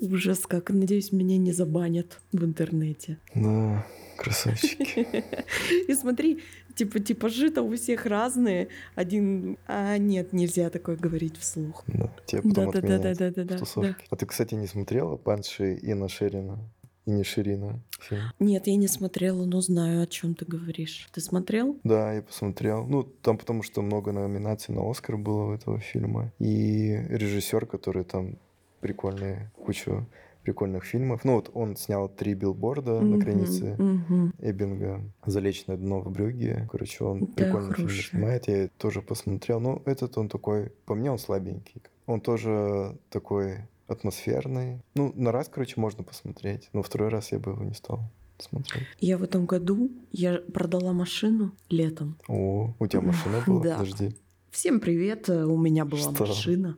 [0.01, 0.71] Ужас как.
[0.71, 3.19] Надеюсь, меня не забанят в интернете.
[3.35, 3.85] Да,
[4.17, 5.09] красавчики.
[5.89, 6.41] И смотри,
[6.75, 8.69] типа, типа жито у всех разные.
[8.95, 9.59] Один...
[9.67, 11.85] А нет, нельзя такое говорить вслух.
[11.87, 13.57] Да, тебя потом отменят Да-да-да-да-да-да.
[13.57, 14.05] в тусовке.
[14.11, 16.59] А ты, кстати, не смотрела Банши Инна Шерина?
[17.05, 18.23] И не Ширина фильм?
[18.39, 21.09] Нет, я не смотрела, но знаю, о чем ты говоришь.
[21.13, 21.77] Ты смотрел?
[21.83, 22.87] Да, я посмотрел.
[22.87, 26.33] Ну, там потому что много номинаций на Оскар было у этого фильма.
[26.39, 28.39] И режиссер, который там
[28.81, 30.07] прикольный, кучу
[30.43, 31.25] прикольных фильмов.
[31.25, 34.35] Ну, вот он снял три билборда на Мгм, границе мгм.
[34.39, 36.69] Эббинга «Залечное дно в Брюгге».
[36.71, 38.49] Короче, он Да, прикольно фильм снимает.
[38.49, 39.61] Я тоже посмотрел.
[39.61, 40.73] Ну, этот он такой...
[40.87, 41.83] По мне он слабенький.
[42.07, 44.83] Он тоже такой атмосферный.
[44.95, 46.69] Ну, на раз, короче, можно посмотреть.
[46.73, 48.01] Но второй раз я бы его не стал
[48.39, 48.87] смотреть.
[49.01, 52.19] Я в этом году я продала машину летом.
[52.29, 53.63] О, у тебя машина была?
[53.63, 53.79] Да.
[53.79, 54.17] Подожди.
[54.51, 56.27] Всем привет, э, у меня была Что?
[56.27, 56.77] машина.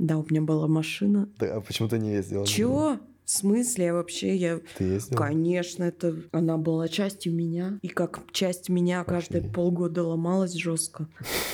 [0.00, 1.28] Да, у меня была машина.
[1.38, 2.46] Да, а почему ты не ездила?
[2.46, 2.98] Чего?
[3.26, 3.84] В смысле?
[3.84, 4.60] Я вообще, я...
[4.78, 5.18] Ты ездила?
[5.18, 7.78] Конечно, это она была частью меня.
[7.82, 9.54] И как часть меня каждые Офигеть.
[9.54, 11.06] полгода ломалась жестко.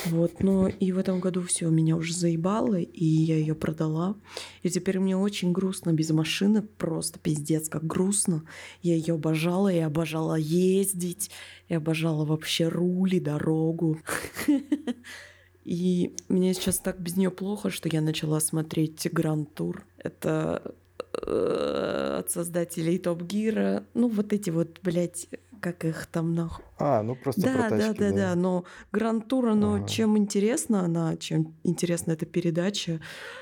[0.05, 4.15] Вот, но и в этом году все меня уже заебало, и я ее продала.
[4.63, 8.43] И теперь мне очень грустно без машины, просто пиздец, как грустно.
[8.81, 11.31] Я ее обожала, я обожала ездить,
[11.67, 13.99] я обожала вообще руль и дорогу.
[15.67, 19.85] И мне сейчас так без нее плохо, что я начала смотреть Гранд Тур.
[19.97, 20.73] Это
[21.13, 23.83] э, от создателей Топ Гира.
[23.93, 25.27] Ну, вот эти вот, блядь,
[25.59, 26.63] как их там нахуй.
[26.79, 29.87] А, ну просто да, про тачки, да, да, да, но Гранд Тур, но Ага.
[29.87, 32.99] чем интересна она, чем интересна эта передача,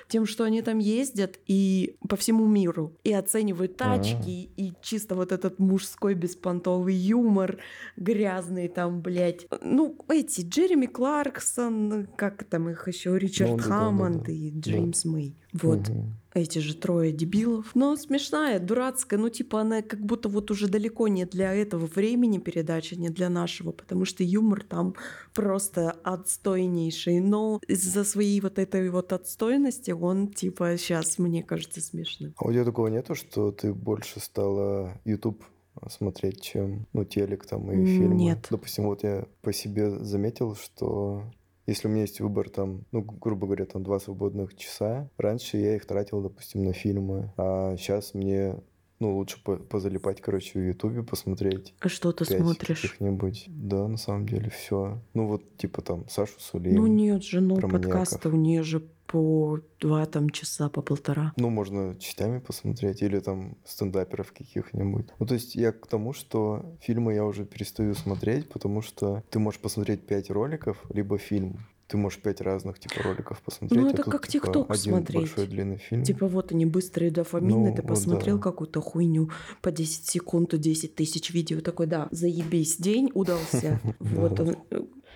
[0.07, 3.97] тем, что они там ездят и по всему миру и оценивают А.
[3.97, 7.57] тачки, и чисто вот этот мужской беспонтовый юмор,
[7.97, 9.47] грязный там, блядь.
[9.61, 14.32] Ну, эти, Джереми Кларксон, как там их еще, Ричард Ну, да, да, да, Хаммонд да.
[14.32, 14.59] и Да.
[14.61, 15.36] Джеймс Мэй.
[15.63, 16.15] Вот Мгм.
[16.33, 17.71] эти же трое дебилов.
[17.75, 22.39] Но смешная, дурацкая, ну типа она как будто вот уже далеко не для этого времени
[22.39, 24.95] передача, не для нашего, потому что юмор там
[25.33, 27.19] просто отстойнейший.
[27.21, 32.33] Но из-за своей вот этой вот отстойности он типа сейчас мне кажется смешным.
[32.37, 35.41] А у тебя такого нету, что ты больше стала YouTube
[35.89, 38.15] смотреть, чем ну, телек там и фильмы?
[38.15, 38.47] нет.
[38.49, 41.23] Допустим, вот я по себе заметил, что
[41.66, 45.76] если у меня есть выбор там, ну, грубо говоря, там два свободных часа, раньше я
[45.76, 48.55] их тратил, допустим, на фильмы, а сейчас мне
[48.99, 52.82] ну, лучше по- позалипать, короче, в Ютубе, посмотреть А что ты смотришь?
[52.82, 53.45] каких-нибудь.
[53.47, 55.01] Да, на самом деле, все.
[55.13, 56.76] Ну, вот, типа там, Сашу Сулейм.
[56.76, 61.32] Ну нет же, ну у нее же по два там часа, по полтора.
[61.38, 65.05] Ну, можно частями посмотреть, или там стендаперов каких-нибудь.
[65.18, 69.39] Ну, то есть я к тому, что фильмы я уже перестаю смотреть, потому что ты
[69.39, 71.59] можешь посмотреть пять роликов, либо фильм.
[71.88, 73.80] Ты можешь пять разных типа роликов посмотреть.
[73.80, 75.22] Ну, а это тут, как типа, ТикТок один смотреть.
[75.22, 76.03] большой длинный фильм.
[76.03, 78.43] Типа вот они быстрые дофамины, Ну, ты вот посмотрел да.
[78.43, 79.30] какую-то хуйню
[79.61, 83.80] по 10 секунд, 10 тысяч видео, такой, да, заебись, день удался.
[83.99, 84.55] Вот, э,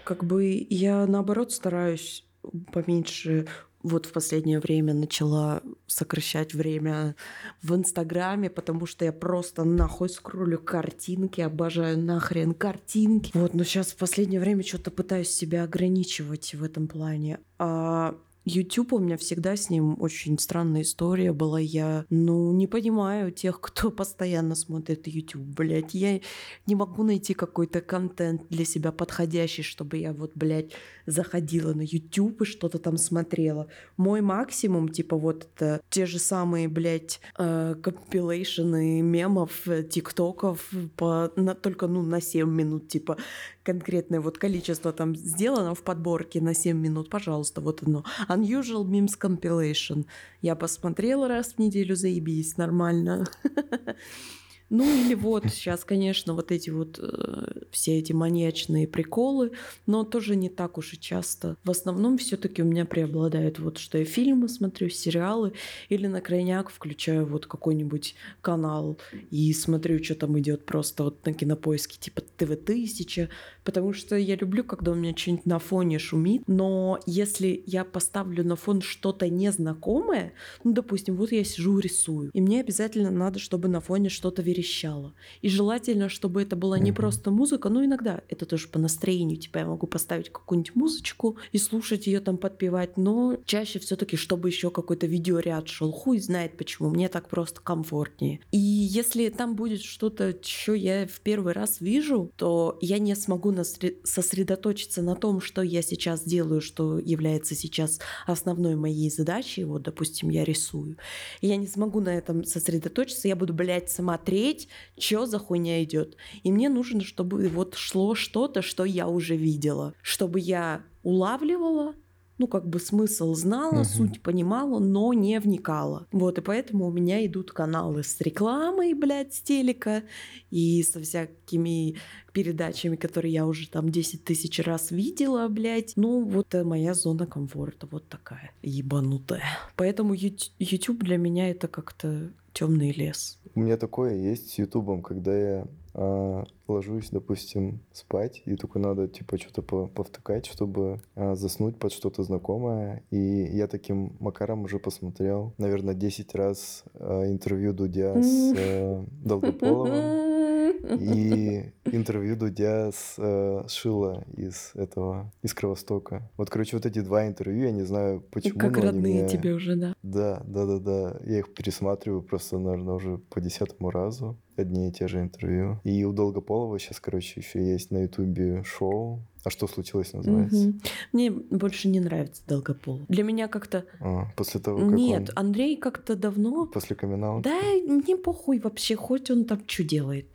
[0.05, 2.23] как бы я наоборот стараюсь
[2.71, 3.47] поменьше
[3.81, 7.15] вот в последнее время начала сокращать время
[7.61, 13.31] в Инстаграме, потому что я просто нахуй скроллю картинки, обожаю нахрен картинки.
[13.33, 17.39] Вот, но сейчас в последнее время что-то пытаюсь себя ограничивать в этом плане.
[17.57, 18.15] А
[18.45, 21.59] YouTube у меня всегда с ним очень странная история была.
[21.59, 25.93] Я, ну, не понимаю тех, кто постоянно смотрит YouTube, блядь.
[25.93, 26.19] Я
[26.65, 30.71] не могу найти какой-то контент для себя подходящий, чтобы я вот, блядь,
[31.09, 33.67] заходила на YouTube и что-то там смотрела.
[33.97, 41.31] Мой максимум, типа, вот это те же самые, блядь, э, компилейшены мемов, э, тиктоков по,
[41.35, 43.17] на, только, ну, на 7 минут, типа,
[43.63, 48.03] конкретное вот количество там сделано в подборке на 7 минут, пожалуйста, вот оно.
[48.27, 50.05] Unusual Memes Compilation.
[50.41, 53.27] Я посмотрела раз в неделю, заебись, нормально.
[54.69, 59.51] Ну или вот сейчас, конечно, вот эти вот э, все эти маньячные приколы,
[59.87, 61.57] но тоже не так уж и часто.
[61.63, 65.53] В основном все-таки у меня преобладает вот, что я фильмы смотрю, сериалы,
[65.89, 68.99] или на крайняк включаю вот какой-нибудь канал
[69.31, 73.29] и смотрю, что там идет просто вот на кинопоиске, типа ТВ-1000,
[73.63, 78.43] потому что я люблю, когда у меня что-нибудь на фоне шумит, но если я поставлю
[78.43, 80.33] на фон что-то незнакомое,
[80.63, 85.13] ну, допустим, вот я сижу рисую, и мне обязательно надо, чтобы на фоне что-то верещало.
[85.41, 89.37] И желательно, чтобы это была не просто музыка, но иногда это тоже по настроению.
[89.37, 94.49] Типа я могу поставить какую-нибудь музычку и слушать ее там подпевать, но чаще все-таки, чтобы
[94.49, 95.91] еще какой-то видеоряд шел.
[95.91, 96.89] Хуй знает почему.
[96.89, 98.39] Мне так просто комфортнее.
[98.51, 103.48] И если там будет что-то, что я в первый раз вижу, то я не смогу
[103.51, 109.63] насре- сосредоточиться на том, что я сейчас делаю, что является сейчас основной моей задачей.
[109.63, 110.97] Вот, допустим, я рисую.
[111.41, 113.27] Я не смогу на этом сосредоточиться.
[113.27, 116.15] Я буду, блядь, смотреть, что за хуйня идет.
[116.43, 119.93] И мне нужно, чтобы вот шло что-то, что я уже видела.
[120.01, 121.95] Чтобы я улавливала,
[122.39, 123.83] ну, как бы смысл знала, Мгм.
[123.85, 126.07] суть понимала, но не вникала.
[126.11, 130.03] Вот, и поэтому у меня идут каналы с рекламой, блядь, с телека
[130.49, 131.95] и со всякими
[132.33, 135.93] передачами, которые я уже там 10 тысяч раз видела, блядь.
[135.97, 139.43] Ну, вот э, моя зона комфорта вот такая, ебанутая.
[139.75, 143.37] Поэтому YouTube для меня это как-то темный лес.
[143.55, 149.07] У меня такое есть с Ютубом, когда я а, ложусь, допустим, спать, и только надо,
[149.07, 153.03] типа, что-то по- повтыкать, чтобы а, заснуть под что-то знакомое.
[153.11, 160.58] И я таким макаром уже посмотрел, наверное, 10 раз а, интервью Дудя с э, Долгополовым
[160.99, 166.29] и интервью Дудя с э, Шила из этого, из Кровостока.
[166.37, 169.75] Вот, короче, вот эти два интервью, я не знаю, почему, как родные меня- тебе уже,
[169.75, 169.95] да.
[170.03, 171.19] да, да, да, да.
[171.25, 174.37] Я их пересматриваю просто, наверное, уже по десятому разу.
[174.55, 175.79] Одни и те же интервью.
[175.85, 179.21] И у Долгополова сейчас, короче, еще есть на Ютубе шоу.
[179.43, 180.67] А что случилось, называется?
[180.67, 180.81] Мгм.
[181.13, 183.07] Мне больше не нравится Долгополов.
[183.07, 183.85] Для меня как-то...
[184.01, 185.47] А, после того, как Нет, он...
[185.47, 186.65] Андрей как-то давно...
[186.65, 190.27] После камин Да, мне похуй вообще, хоть он там что делает.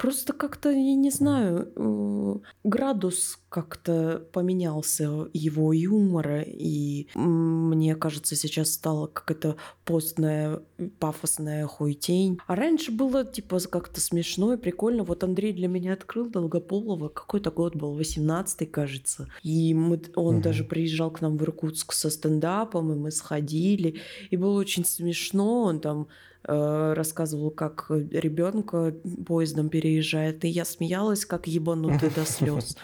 [0.00, 2.34] Просто как-то, я не знаю, э,
[2.64, 10.62] градус как-то поменялся его юмор, и мне кажется, сейчас стало какая-то постная,
[11.00, 12.38] пафосная хуйтень.
[12.46, 15.04] А раньше было, типа, как-то смешно и прикольно.
[15.04, 17.10] Вот Андрей для меня открыл Долгополова.
[17.10, 19.28] Какой-то год был, 18-й, кажется.
[19.42, 20.42] И мы, он угу.
[20.42, 24.00] даже приезжал к нам в Иркутск со стендапом, и мы сходили.
[24.30, 25.64] И было очень смешно.
[25.64, 26.08] Он там
[26.44, 28.94] Э, рассказывал, как ребенка
[29.26, 32.78] поездом переезжает, и я смеялась, как ебанутый до слез.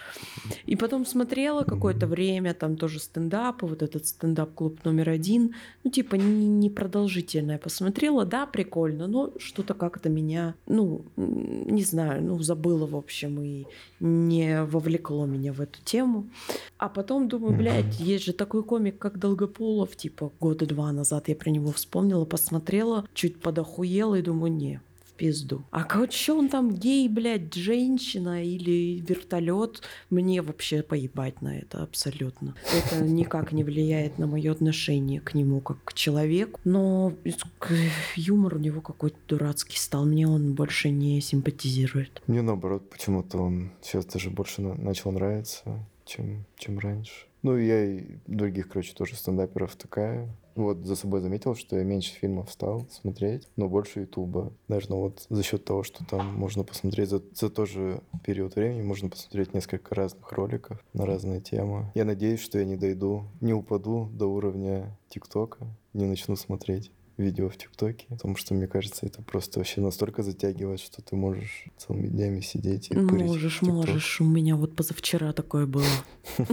[0.67, 6.15] И потом смотрела какое-то время, там тоже стендап, вот этот стендап-клуб номер один, ну, типа,
[6.15, 7.57] непродолжительное.
[7.57, 13.65] Посмотрела, да, прикольно, но что-то как-то меня, ну, не знаю, ну, забыла, в общем, и
[13.99, 16.29] не вовлекло меня в эту тему.
[16.77, 21.35] А потом думаю, блядь, есть же такой комик, как Долгополов, типа, года два назад я
[21.35, 25.63] про него вспомнила, посмотрела, чуть подохуела и думаю, не, в пизду.
[25.71, 32.55] А что он там гей, блядь, женщина или вертолет, мне вообще поебать на это абсолютно.
[32.75, 36.59] Это никак не влияет на мое отношение к нему как к человеку.
[36.65, 37.13] Но
[38.17, 40.03] юмор у него какой-то дурацкий стал.
[40.03, 42.21] Мне он больше не симпатизирует.
[42.27, 45.63] Мне наоборот, почему-то он сейчас даже больше начал нравиться,
[46.05, 47.27] чем, чем раньше.
[47.47, 50.27] Ну, я и других, короче, тоже стендаперов такая.
[50.55, 54.51] Вот за собой заметил, что я меньше фильмов стал смотреть, но больше Ютуба.
[54.67, 58.81] Наверное, вот за счет того, что там можно посмотреть за, за тот же период времени,
[58.81, 61.89] можно посмотреть несколько разных роликов на разные темы.
[61.95, 67.49] Я надеюсь, что я не дойду, не упаду до уровня ТикТока, не начну смотреть видео
[67.49, 72.07] в ТикТоке, потому что, мне кажется, это просто вообще настолько затягивает, что ты можешь целыми
[72.07, 74.21] днями сидеть и Можешь, можешь.
[74.21, 75.85] У меня вот позавчера такое было.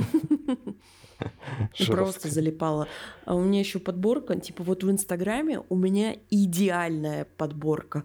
[1.86, 2.88] Просто залипала.
[3.24, 8.04] А у меня еще подборка, типа вот в Инстаграме у меня идеальная подборка.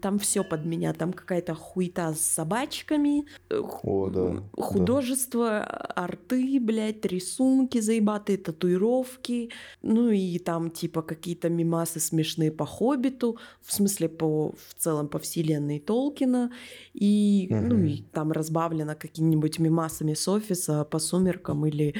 [0.00, 5.66] Там все под меня, там какая-то хуета с собачками, э, О, да, художество, да.
[5.94, 9.50] арты, блядь, рисунки заебатые, татуировки,
[9.82, 15.18] ну и там типа какие-то мимасы смешные по Хоббиту, в смысле по в целом по
[15.18, 16.50] вселенной Толкина,
[16.94, 17.60] и угу.
[17.60, 21.94] ну и там разбавлено какими-нибудь мимасами с офиса по сумеркам или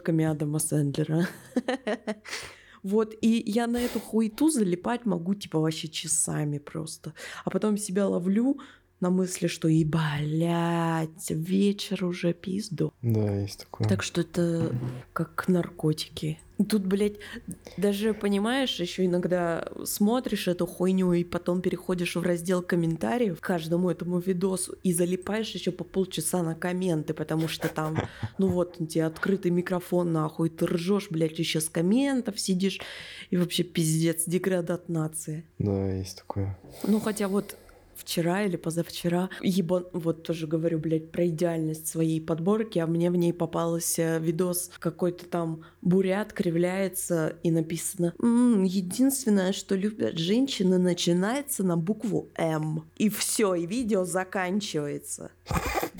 [0.00, 1.28] фотками Адама Сэндлера.
[2.82, 7.12] Вот, и я на эту хуету залипать могу, типа, вообще часами просто.
[7.44, 8.58] А потом себя ловлю
[9.00, 12.92] на мысли, что и, блядь, вечер уже пизду.
[13.02, 13.88] Да, есть такое.
[13.88, 14.74] Так что это
[15.12, 16.38] как наркотики.
[16.68, 17.14] Тут, блядь,
[17.78, 23.88] даже, понимаешь, еще иногда смотришь эту хуйню и потом переходишь в раздел комментариев к каждому
[23.88, 27.96] этому видосу и залипаешь еще по полчаса на комменты, потому что там,
[28.36, 32.80] ну вот, у тебя открытый микрофон, нахуй, ты ржешь, блядь, еще с комментов сидишь,
[33.30, 35.46] и вообще пиздец, деградат нации.
[35.58, 36.58] Да, есть такое.
[36.82, 37.56] Ну, хотя вот
[38.00, 43.16] вчера или позавчера, ебан, вот тоже говорю, блядь, про идеальность своей подборки, а мне в
[43.16, 51.64] ней попался видос какой-то там бурят кривляется и написано «М-м, единственное, что любят женщины, начинается
[51.64, 52.84] на букву М.
[52.96, 55.30] И все, и видео заканчивается.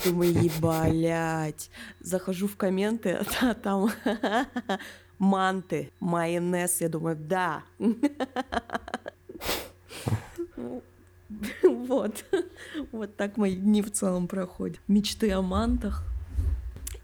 [0.05, 1.70] Думаю, ебалять.
[2.01, 3.90] Захожу в комменты, а там
[5.18, 6.80] манты, майонез.
[6.80, 7.62] Я думаю, да.
[11.62, 12.24] Вот.
[12.93, 14.81] Вот так мои дни в целом проходят.
[14.89, 16.05] Мечты о мантах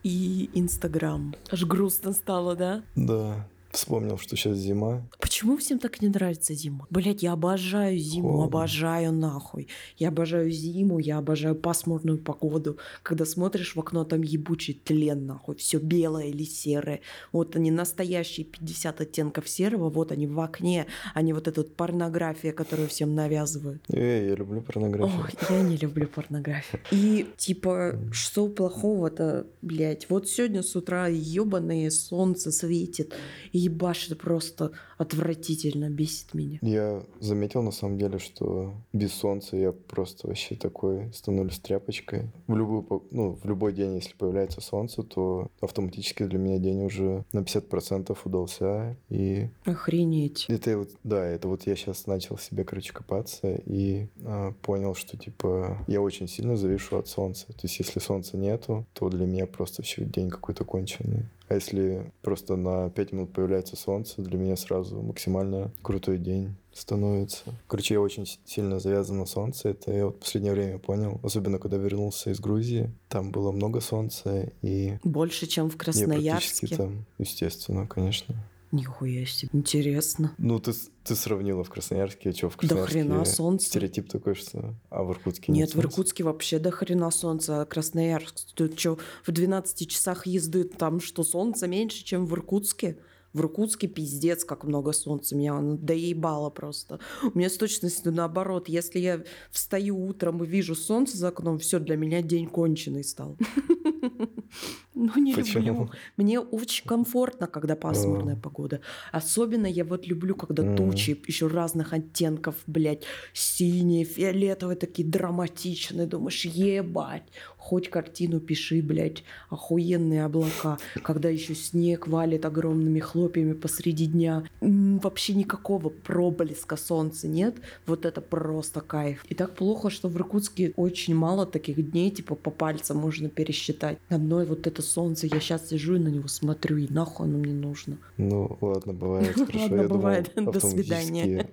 [0.03, 1.35] и Инстаграм.
[1.51, 2.83] Аж грустно стало, да?
[2.95, 3.49] Да.
[3.77, 5.07] Вспомнил, что сейчас зима.
[5.20, 6.87] Почему всем так не нравится зима?
[6.89, 8.47] Блять, я обожаю зиму, Холодно.
[8.47, 9.68] обожаю нахуй.
[9.99, 12.79] Я обожаю зиму, я обожаю пасмурную погоду.
[13.03, 15.57] Когда смотришь в окно, там ебучий тлен нахуй.
[15.57, 17.01] Все белое или серое.
[17.33, 22.89] Вот они настоящие 50 оттенков серого, вот они в окне, не вот эта порнография, которую
[22.89, 23.83] всем навязывают.
[23.91, 25.20] Эй, я люблю порнографию.
[25.20, 26.81] Ох, я не люблю порнографию.
[26.91, 30.09] И типа, что плохого-то, блять?
[30.09, 33.14] Вот сегодня с утра ебаное солнце светит.
[33.53, 36.59] И ебашит просто отвратительно, бесит меня.
[36.62, 42.31] Я заметил на самом деле, что без солнца я просто вообще такой становлюсь тряпочкой.
[42.47, 47.25] В, любую, ну, в любой день, если появляется солнце, то автоматически для меня день уже
[47.33, 48.97] на 50% удался.
[49.11, 49.49] И...
[49.64, 50.47] Охренеть.
[50.49, 55.17] Это вот, да, это вот я сейчас начал себе, короче, копаться и э, понял, что,
[55.17, 57.47] типа, я очень сильно завишу от солнца.
[57.49, 61.25] То есть, если солнца нету, то для меня просто все день какой-то конченый.
[61.49, 67.44] А если просто на 5 минут появляется солнце, для меня сразу максимально крутой день становится.
[67.68, 69.70] Короче, я очень сильно завязан на солнце.
[69.70, 71.20] Это я вот в последнее время понял.
[71.22, 72.90] Особенно, когда вернулся из Грузии.
[73.09, 74.99] Там было много солнца и...
[75.05, 76.66] Больше, чем в Красноярске?
[76.68, 78.34] Я там, естественно, конечно.
[78.77, 80.35] Нихуя себе, интересно.
[80.37, 80.72] Ну, ты,
[81.03, 83.66] ты сравнила в Красноярске, что в До Красноярске хрена солнце.
[83.68, 84.74] стереотип такой, что...
[84.91, 85.89] А в Иркутске Нет, в солнца?
[85.89, 91.24] Иркутске вообще до хрена солнца, а Красноярск, тут что, в 12 часах езды там что,
[91.24, 92.99] солнца меньше, чем в Иркутске?
[93.33, 95.37] В Иркутске пиздец, как много солнца.
[95.37, 97.01] Меня оно доебало просто.
[97.22, 98.66] У меня с точностью наоборот.
[98.68, 103.37] Если я встаю утром и вижу солнце за окном, все для меня день конченый стал.
[104.97, 105.44] Ну, не люблю.
[105.44, 105.90] Почему?
[106.16, 108.38] Мне очень комфортно, когда пасмурная А.
[108.38, 108.80] погода.
[109.12, 116.07] Особенно я вот люблю, когда тучи еще разных оттенков, блядь, синие, фиолетовые, такие драматичные.
[116.07, 117.24] Думаешь, ебать,
[117.59, 120.78] хоть картину пиши, блядь, охуенные облака.
[121.03, 124.44] Когда еще снег валит огромными хлопьями посреди дня.
[124.62, 127.57] Вообще никакого проблеска солнца нет.
[127.84, 129.26] Вот это просто кайф.
[129.28, 133.99] И так плохо, что в Иркутске очень мало таких дней, типа по пальцам можно пересчитать.
[134.09, 137.53] Одной вот это солнце, я сейчас сижу и на него смотрю, и нахуй оно мне
[137.53, 137.99] нужно.
[138.16, 139.34] Ну, ладно, бывает.
[139.34, 140.32] Хорошо, Ладно, я думал, бывает.
[140.37, 141.49] До свидания.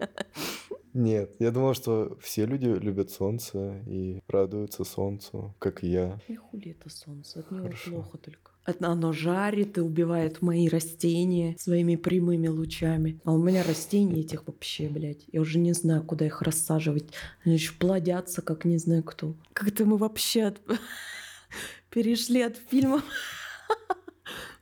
[0.94, 6.20] Нет, я думал, что все люди любят солнце и радуются солнцу, как и я.
[6.28, 7.92] И хули это солнце, от него Хорошо.
[7.92, 8.52] плохо только.
[8.80, 13.20] Оно жарит и убивает мои растения своими прямыми лучами.
[13.26, 15.26] А у меня растений этих вообще, блядь.
[15.34, 17.06] Я уже не знаю, куда их рассаживать.
[17.44, 19.36] Они еще плодятся, как не знаю кто.
[19.54, 20.62] Как-то мы вообще от-
[21.94, 23.04] перешли от фильмов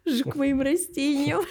[0.05, 1.41] уже к моим растениям.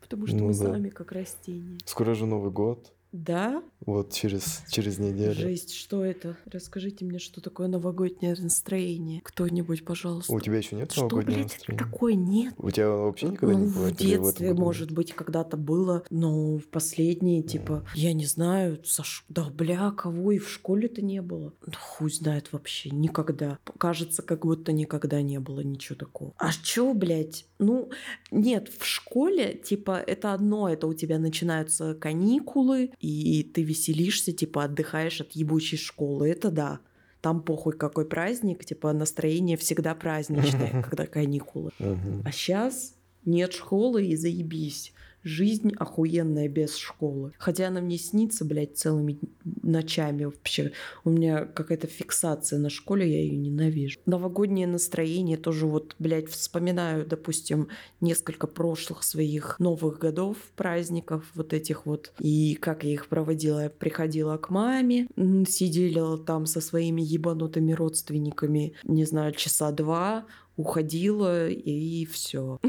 [0.00, 0.72] Потому что Ну мы да.
[0.72, 1.78] сами как растения.
[1.84, 2.92] Скоро же Новый год.
[3.18, 3.62] Да?
[3.84, 5.34] Вот через, через неделю.
[5.34, 6.36] Жесть, что это?
[6.46, 9.20] Расскажите мне, что такое новогоднее настроение.
[9.24, 10.32] Кто-нибудь, пожалуйста.
[10.32, 11.84] У тебя еще нет Что, новогоднего блядь, настроения?
[11.84, 12.54] такое нет?
[12.58, 16.04] У тебя вообще никогда ну, не в или этом детстве, году может быть, когда-то было,
[16.10, 21.02] но в последние, типа, я не знаю, со ш- да, бля, кого и в школе-то
[21.02, 21.54] не было.
[21.66, 23.58] Да хуй знает вообще, никогда.
[23.78, 26.34] Кажется, как будто никогда не было ничего такого.
[26.38, 27.46] А чё, блядь?
[27.58, 27.90] Ну,
[28.30, 33.07] нет, в школе, типа, это одно, это у тебя начинаются каникулы, и
[33.54, 36.80] ты веселишься, типа, отдыхаешь от ебучей школы, это да.
[37.20, 41.72] Там похуй какой праздник, типа настроение всегда праздничное, когда каникулы.
[41.78, 42.94] А сейчас
[43.24, 44.92] нет школы и заебись.
[45.28, 47.32] Жизнь охуенная без школы.
[47.36, 49.18] Хотя она мне снится, блядь, целыми
[49.62, 50.72] ночами вообще.
[51.04, 54.00] У меня какая-то фиксация на школе, я ее ненавижу.
[54.06, 57.68] Новогоднее настроение тоже вот, блядь, вспоминаю, допустим,
[58.00, 62.14] несколько прошлых своих новых годов, праздников вот этих вот.
[62.20, 63.64] И как я их проводила.
[63.64, 65.08] Я приходила к маме,
[65.46, 70.24] сидела там со своими ебанутыми родственниками, не знаю, часа два,
[70.58, 72.58] уходила и все.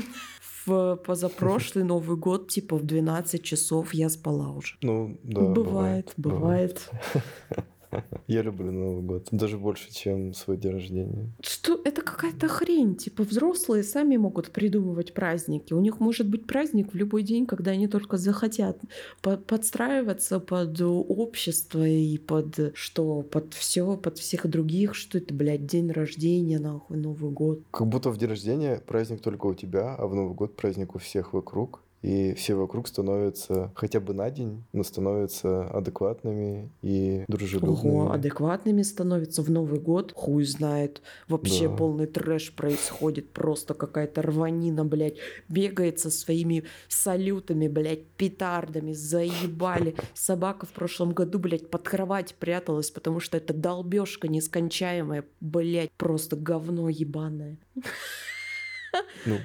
[0.70, 4.76] В позапрошлый Новый год, типа в 12 часов я спала уже.
[4.82, 6.90] Ну, да, бывает, бывает.
[8.28, 9.28] Я люблю Новый год.
[9.32, 11.30] Даже больше, чем свой день рождения.
[11.42, 12.96] Что это какая-то хрень?
[12.96, 15.74] Типа взрослые сами могут придумывать праздники.
[15.74, 18.80] У них может быть праздник в любой день, когда они только захотят
[19.22, 24.96] По- подстраиваться под общество и под что, под все, под всех других.
[24.96, 27.62] Что это, блядь, день рождения, нахуй, Новый год.
[27.72, 31.00] Как будто в день рождения праздник только у тебя, а в Новый год праздник у
[31.00, 31.82] всех вокруг.
[32.02, 38.02] И все вокруг становятся хотя бы на день, но становятся адекватными и дружелюбными.
[38.02, 41.02] Ого, адекватными становятся в Новый год, хуй знает.
[41.28, 41.76] Вообще Да.
[41.76, 45.18] полный трэш происходит, просто какая-то рванина, блядь.
[45.50, 49.96] Бегает со своими салютами, блядь, петардами, заебали.
[50.14, 56.38] Собака в прошлом году, блядь, под кровать пряталась, потому что это долбежка нескончаемая, блядь, просто
[56.38, 57.58] говно ебаное.
[59.26, 59.40] Ну,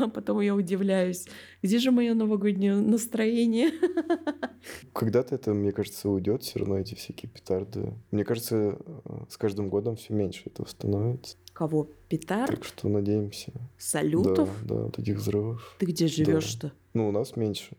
[0.00, 1.26] А потом я удивляюсь,
[1.62, 3.72] где же мое новогоднее настроение?
[4.92, 7.92] когда-то это, мне кажется, уйдет все равно эти всякие петарды.
[8.10, 11.36] Мне кажется, э, с каждым годом все меньше этого становится.
[11.52, 11.88] Кого?
[12.08, 12.50] Петард?
[12.50, 13.52] Так что надеемся.
[13.78, 14.50] Салютов?
[14.64, 15.76] Да, да, этих взрывов.
[15.78, 16.72] Ты где живешь-то?
[16.94, 17.76] Ну, у нас меньше.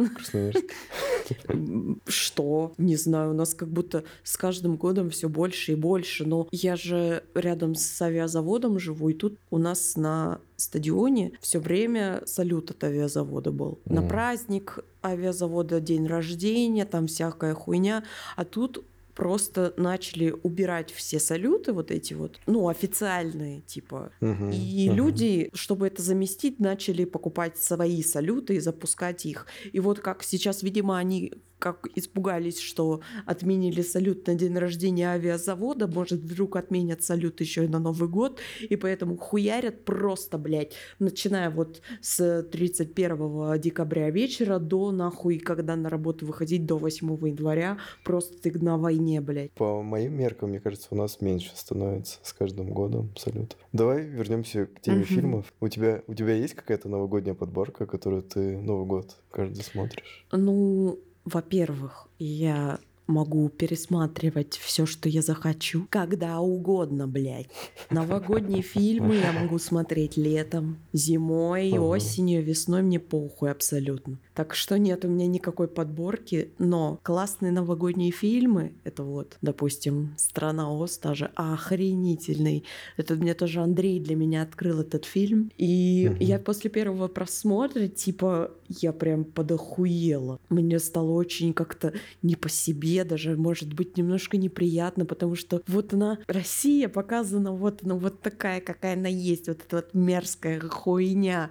[1.48, 2.72] М, Что?
[2.78, 6.24] Не знаю, у нас как будто с каждым годом все больше и больше.
[6.26, 12.22] Но я же рядом с авиазаводом живу, и тут у нас на стадионе все время
[12.26, 13.78] салют от авиазавода был.
[13.84, 14.08] На Мгм.
[14.08, 18.04] праздник авиазавода день рождения, там всякая хуйня.
[18.36, 18.84] А тут
[19.20, 24.12] просто начали убирать все салюты вот эти вот, ну, официальные, типа.
[24.20, 24.96] Мгм, И мгм.
[24.96, 29.46] люди, чтобы это заместить, начали покупать свои салюты и запускать их.
[29.72, 35.86] И вот как сейчас, видимо, они как испугались, что отменили салют на день рождения авиазавода,
[35.86, 41.50] может, вдруг отменят салют еще и на Новый год, и поэтому хуярят просто, блядь, начиная
[41.50, 48.40] вот с 31 декабря вечера до нахуй, когда на работу выходить до 8 января, просто
[48.40, 49.52] ты на войне, блядь.
[49.52, 53.58] По моим меркам, мне кажется, у нас меньше становится с каждым годом салютов.
[53.72, 55.04] Давай вернемся к теме Мгм.
[55.04, 55.52] фильмов.
[55.60, 60.26] У тебя, у тебя есть какая-то новогодняя подборка, которую ты Новый год каждый смотришь?
[60.32, 62.78] Ну, во-первых, я
[63.10, 67.48] могу пересматривать все, что я захочу, когда угодно, блядь.
[67.90, 74.18] Новогодние фильмы я могу смотреть летом, зимой, осенью, весной, мне похуй абсолютно.
[74.40, 80.72] Так что нет у меня никакой подборки, но классные новогодние фильмы, это вот, допустим, «Страна
[80.72, 82.64] Оз» даже охренительный.
[82.96, 85.50] Это мне тоже Андрей для меня открыл этот фильм.
[85.58, 86.16] И Мгм.
[86.20, 90.40] я после первого просмотра, типа, я прям подохуела.
[90.48, 95.92] Мне стало очень как-то не по себе, даже, может быть, немножко неприятно, потому что вот
[95.92, 101.50] она, Россия показана вот она вот такая, какая она есть, вот эта вот мерзкая хуйня.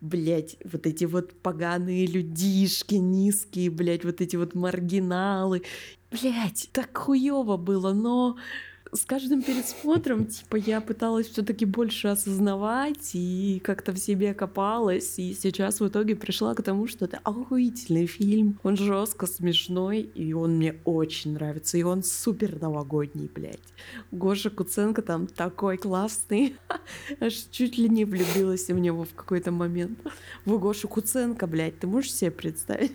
[0.00, 5.62] Блять, вот эти вот поганые людишки низкие, блять, вот эти вот маргиналы.
[6.10, 8.36] Блять, так хуево было, но
[8.96, 15.18] с каждым пересмотром, типа, я пыталась все-таки больше осознавать и как-то в себе копалась.
[15.18, 18.58] И сейчас в итоге пришла к тому, что это охуительный фильм.
[18.62, 21.78] Он жестко смешной, и он мне очень нравится.
[21.78, 23.60] И он супер новогодний, блядь.
[24.10, 26.56] Гоша Куценко там такой классный.
[27.20, 29.98] Аж чуть ли не влюбилась в него в какой-то момент.
[30.44, 32.92] В Гошу Куценко, блядь, ты можешь себе представить?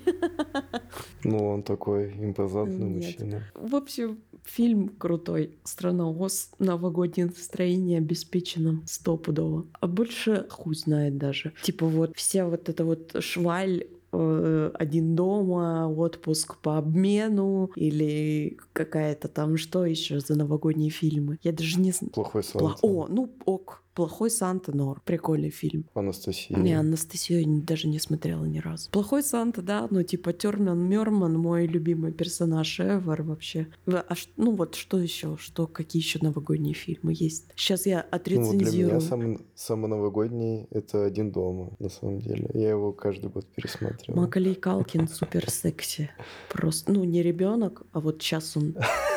[1.23, 3.05] Ну, он такой импозантный Нет.
[3.05, 3.43] мужчина.
[3.53, 5.51] В общем, фильм крутой.
[5.91, 6.49] «Страна Оз».
[6.59, 9.65] Новогоднее настроение обеспечено стопудово.
[9.79, 11.53] А больше хуй знает даже.
[11.63, 19.27] Типа вот вся вот эта вот шваль э, один дома, отпуск по обмену или какая-то
[19.27, 21.39] там что еще за новогодние фильмы.
[21.43, 22.13] Я даже не знаю.
[22.13, 22.75] Плохой Санта.
[22.81, 23.83] О, ну ок.
[23.93, 25.01] Плохой Санта Нор.
[25.05, 25.85] Прикольный фильм.
[25.93, 26.57] Анастасия.
[26.57, 28.89] Не, Анастасию я даже не смотрела ни разу.
[28.91, 33.67] Плохой Санта, да, ну типа Терман Мерман, мой любимый персонаж ever вообще.
[33.87, 37.47] А ну вот что еще, что какие еще новогодние фильмы есть?
[37.55, 38.87] Сейчас я Ну, вот для отрецензирую.
[38.91, 42.49] меня самый, самый новогодний— это «Один дома», на самом деле.
[42.53, 44.21] Я его каждый год пересматриваю.
[44.21, 46.09] Макалей Калкин супер секси.
[46.49, 48.75] Просто, ну, не ребенок, а вот сейчас он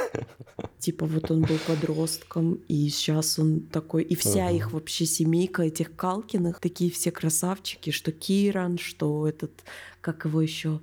[0.79, 5.95] типа вот он был подростком, и сейчас он такой, и вся их вообще семейка этих
[5.97, 9.51] Калкиных, такие все красавчики, что Киран, что этот,
[10.01, 10.81] как его еще,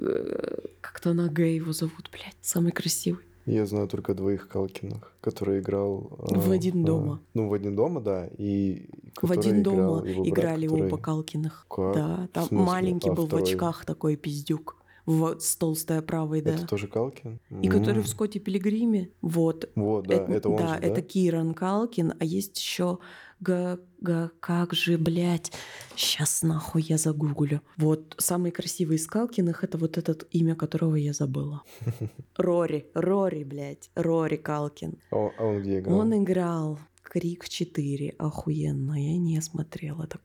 [0.82, 3.24] как-то Нага его зовут, блядь, самый красивый.
[3.48, 6.12] Я знаю только двоих Калкиных, который играл...
[6.20, 7.20] а, В «Один а, дома».
[7.34, 8.28] ну, в «Один дома», да.
[8.38, 8.86] И
[9.20, 11.66] В один играл дома брат, играли который- оба Калкиных.
[11.68, 11.96] Как?
[11.96, 13.44] Да, В там маленький А был в второй?
[13.44, 14.78] очках такой пиздюк.
[15.06, 16.56] В, с толстой оправой, да.
[16.56, 17.40] Это тоже Калкин?
[17.62, 18.04] И который М.
[18.04, 19.10] в Скотте Пилигриме.
[19.22, 19.70] Вот.
[19.76, 20.88] Вот, да, это, он да, же, да?
[20.88, 23.00] это Киран Калкин, а есть еще
[23.42, 25.52] Га, га, как же, блядь,
[25.96, 27.62] сейчас нахуй я загуглю.
[27.76, 31.64] Вот самый красивый из Калкиных это вот этот имя, которого я забыла.
[32.38, 35.00] Рори, Рори, блядь, Рори Калкин.
[35.10, 35.98] А он, а он где играл?
[35.98, 40.22] Он играл Крик 4, охуенно, я не смотрела так.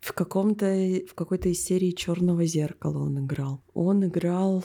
[0.00, 0.66] В каком-то,
[1.08, 3.60] в какой-то из серии Черного зеркала он играл.
[3.74, 4.64] Он играл...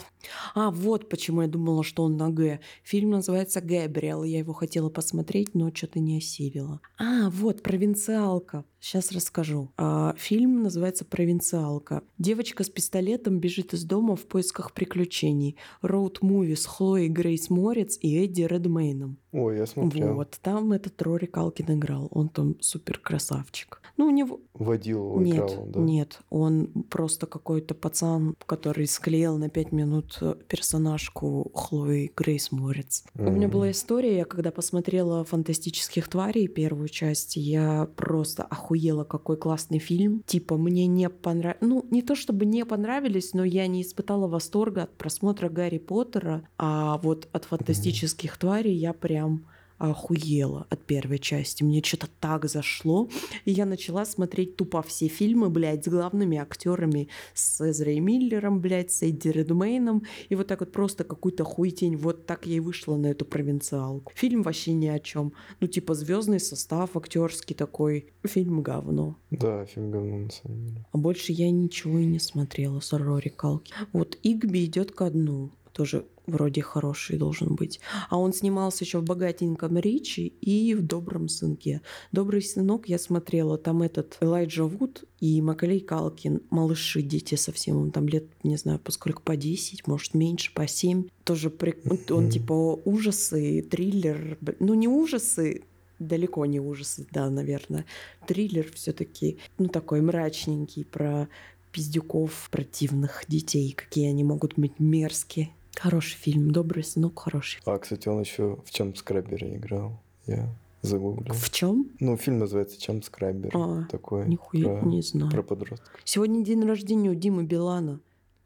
[0.56, 2.62] А, вот почему я думала, что он на Г.
[2.84, 4.24] Фильм называется «Гэбриэл».
[4.24, 6.80] Я его хотела посмотреть, но что-то не осилила.
[6.98, 8.64] А, вот, «Провинциалка».
[8.80, 9.72] Сейчас расскажу.
[9.78, 12.02] А, фильм называется «Провинциалка».
[12.18, 15.58] Девочка с пистолетом бежит из дома в поисках приключений.
[15.82, 19.18] Роуд-муви с Хлоей Грейс Морец и Эдди Редмейном.
[19.32, 20.14] Ой, я смотрел.
[20.14, 22.08] Вот, там этот Рори Калкин играл.
[22.12, 23.82] Он там супер красавчик.
[23.98, 24.42] Ну, у него...
[24.54, 25.80] Водил его Нет, играл, да?
[25.80, 33.04] нет, он просто какой-то пацан, который склеил на пять минут э, персонажку Хлои Грейс Морец.
[33.16, 39.38] У меня была история, я когда посмотрела «Фантастических тварей» первую часть, я просто охуела, какой
[39.38, 40.24] классный фильм.
[40.26, 41.58] Типа, мне не понравилось...
[41.62, 46.48] Ну, не то чтобы не понравились, но я не испытала восторга от просмотра Гарри Поттера,
[46.58, 49.46] а вот от «Фантастических тварей» я прям
[49.78, 51.64] охуела от первой части.
[51.64, 53.10] Мне что-то так зашло.
[53.46, 58.92] И я начала смотреть тупо все фильмы, блядь, с главными актерами, с Эзрой Миллером, блядь,
[58.92, 60.04] с Эдди Редмейном.
[60.30, 61.98] И вот так вот просто какую-то хуетень.
[61.98, 64.12] Вот так я и вышла на эту провинциалку.
[64.16, 65.34] Фильм вообще ни о чем.
[65.60, 68.08] Ну, типа, звездный состав актерский такой.
[68.24, 69.18] Фильм говно.
[69.32, 70.86] Да, фильм говно, на самом деле.
[70.92, 73.74] А больше я ничего и не смотрела с Рори Калки.
[73.94, 75.52] Вот Игби идет ко дну.
[75.74, 77.80] тоже вроде хороший должен быть.
[78.10, 81.82] А он снимался еще в «Богатеньком Ричи» и в «Добром сынке».
[82.12, 87.92] «Добрый сынок» я смотрела, там этот Элайджа Вуд и Макалей Калкин, малыши, дети совсем, он
[87.92, 91.08] там лет, не знаю, поскольку по 10, может, меньше, по 7.
[91.24, 91.76] Тоже при...
[92.10, 95.64] он типа ужасы, триллер, ну не ужасы,
[96.00, 97.86] далеко не ужасы, да, наверное.
[98.28, 101.28] Триллер все-таки, ну, такой мрачненький про
[101.72, 105.50] пиздюков, противных детей, какие они могут быть мерзкие.
[105.76, 107.62] Хороший фильм, добрый сынок, хороший.
[107.66, 110.00] А, кстати, он еще в чем скраббере играл?
[110.26, 110.50] Я
[110.82, 111.34] загуглил.
[111.34, 111.92] В чем?
[112.00, 113.52] Ну, фильм называется Чем скраббер.
[113.56, 114.28] А, Такой.
[114.28, 115.32] Нихуя про, не знаю.
[115.32, 115.90] Про подростка.
[116.04, 118.00] Сегодня день рождения у Димы Билана.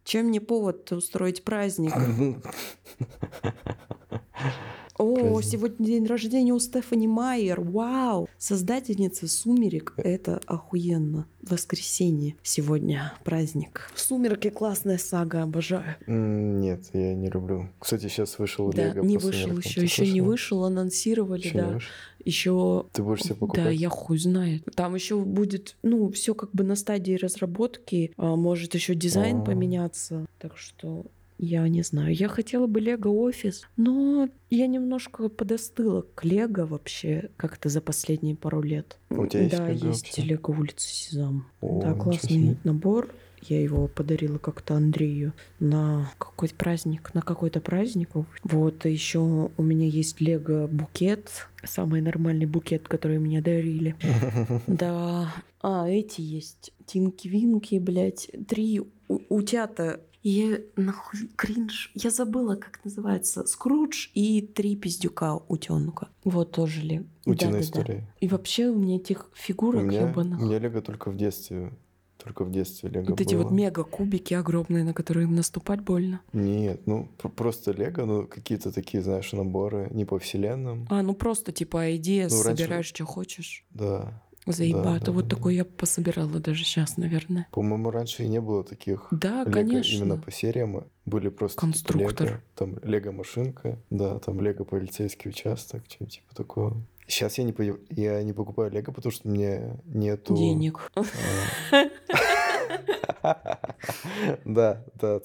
[0.04, 1.94] Чем не повод устроить праздник?
[5.00, 5.44] О, Праздник.
[5.46, 7.62] сегодня день рождения у Стефани Майер.
[7.62, 8.28] Вау!
[8.38, 9.94] Создательница «Сумерек».
[9.96, 11.26] Это охуенно.
[11.42, 13.90] Воскресенье сегодня праздник.
[13.96, 15.96] «Сумерки» классная сага, обожаю.
[16.06, 17.70] Нет, я не люблю.
[17.80, 19.60] Кстати, сейчас вышел Да, Лего не вышел «Сумеркам».
[19.60, 20.28] еще, Ты еще не слышала?
[20.28, 21.80] вышел, анонсировали, Ещё не да.
[22.26, 23.64] Еще Ты будешь себе покупать?
[23.64, 24.66] Да, я хуй знает.
[24.76, 28.12] Там еще будет, ну, все как бы на стадии разработки.
[28.18, 29.46] а, может еще дизайн А.
[29.46, 30.26] поменяться.
[30.40, 31.06] Так что
[31.40, 32.14] я не знаю.
[32.14, 38.36] Я хотела бы Лего офис, но я немножко подостыла к Лего вообще как-то за последние
[38.36, 38.98] пару лет.
[39.10, 40.22] У тебя есть да, Лего есть вообще?
[40.22, 41.48] Лего улица Сезам.
[41.62, 43.14] О, да, классный набор.
[43.42, 45.32] Я его подарила как-то Андрею
[45.62, 48.10] на какой-то праздник, на какой-то праздник.
[48.44, 53.96] Вот, и еще у меня есть Лего букет, самый нормальный букет, который мне дарили.
[54.68, 55.34] Да.
[55.62, 56.74] А, эти есть.
[56.86, 58.30] Тинки-винки, блядь.
[58.48, 60.02] Три утята.
[60.22, 61.92] Я нахуй кринж.
[61.96, 63.46] Я забыла, как называется.
[63.46, 66.10] Скрудж и три пиздюка утенка.
[66.26, 67.06] Вот тоже ли.
[67.26, 67.60] Утиная Да-да-да.
[67.62, 68.14] история.
[68.20, 70.42] И вообще у меня этих У фигурок меня, у ебаных.
[70.42, 71.72] меня Лего только в детстве.
[72.22, 73.44] Только в детстве Лего Вот эти было.
[73.44, 76.20] вот мега-кубики огромные, на которые наступать больно.
[76.34, 80.86] Нет, ну пр- просто Лего, ну какие-то такие, знаешь, наборы не по вселенным.
[80.90, 83.66] А, ну просто типа идея, Ну, раньше- собираешь, что хочешь.
[83.70, 84.22] Да.
[84.54, 85.06] Заебато.
[85.08, 87.48] да, вот да, такой я пособирала даже сейчас, наверное.
[87.52, 89.96] По-моему, раньше и не было таких Да, Лего конечно.
[89.96, 90.86] именно по сериям.
[91.06, 92.28] Были просто типа Конструктор.
[92.28, 96.82] Лего, там Лего машинка, да, там Лего полицейский участок, что-нибудь типа такого.
[97.08, 97.56] Сейчас я не,
[97.90, 100.36] я не покупаю Лего, потому что мне нету...
[100.36, 100.92] Денег.
[104.46, 105.22] Да, да,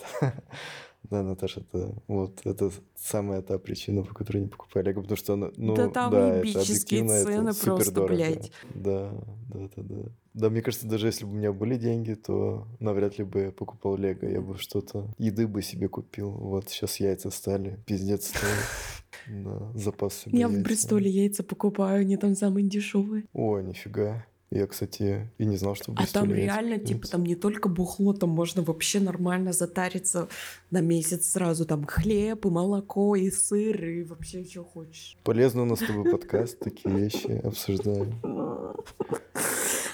[1.11, 1.23] да.
[1.23, 5.33] Да, Наташа, это вот это самая та причина, по которой не покупаю Лего, потому что
[5.35, 6.63] оно, ну, Да там это ебические
[7.03, 8.15] объективно, это цены просто, супердорого.
[8.15, 8.53] блядь.
[8.75, 9.11] Да,
[9.53, 10.03] да, да, да.
[10.35, 13.51] Да, мне кажется, даже если бы у меня были деньги, то навряд ли бы я
[13.53, 16.31] покупал Лего, я бы что-то еды бы себе купил.
[16.31, 18.43] Вот сейчас яйца стали, пиздец стоит.
[19.29, 20.61] Да, запас себе Я в.
[20.61, 23.25] Бристоле яйца покупаю, они там самые дешевые.
[23.33, 24.27] О, нифига.
[24.55, 27.35] Я, кстати, и не знал, что в А там Бристоле яйца реально, типа, там не
[27.35, 30.29] только бухло, там можно вообще нормально затариться
[30.71, 31.67] на месяц сразу.
[31.67, 35.17] Там хлеб, и молоко, и сыр, и вообще что хочешь.
[35.25, 38.15] Полезно у нас с тобой подкаст, такие вещи обсуждаем.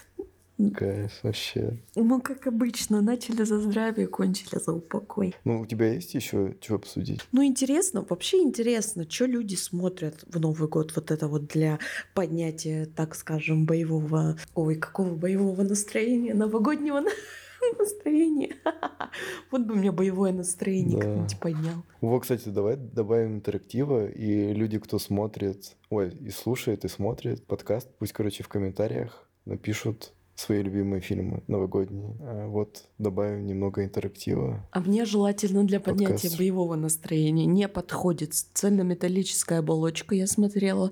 [0.69, 1.79] Кайф, вообще.
[1.97, 5.35] Ну, как обычно, начали за здравие, кончили за упокой.
[5.45, 7.21] Ну, у тебя есть еще что обсудить?
[7.33, 11.79] Ну, интересно, вообще интересно, что люди смотрят в Новый год вот это вот для
[12.15, 14.37] поднятия, так скажем, боевого...
[14.55, 16.35] Ой, какого боевого настроения?
[16.35, 17.11] Новогоднего на-
[17.79, 18.57] настроения.
[19.51, 21.05] Вот бы мне боевое настроение Да.
[21.07, 21.85] как-нибудь поднял.
[22.01, 27.89] Вот, кстати, давай добавим интерактива, и люди, кто смотрит, ой, и слушает, и смотрит подкаст,
[27.99, 32.17] пусть, короче, в комментариях напишут свои любимые фильмы новогодние.
[32.21, 34.67] А вот добавим немного интерактива.
[34.71, 36.39] А мне желательно для поднятия Подкаст.
[36.39, 40.91] боевого настроения не подходит цельнометаллическая оболочка, я смотрела.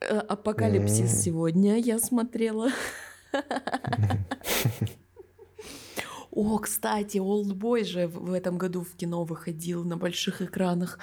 [0.00, 1.08] Э, Апокалипсис М.
[1.08, 2.70] сегодня я смотрела.
[6.30, 10.98] О, кстати, Олдбой же в этом году в кино выходил на больших экранах.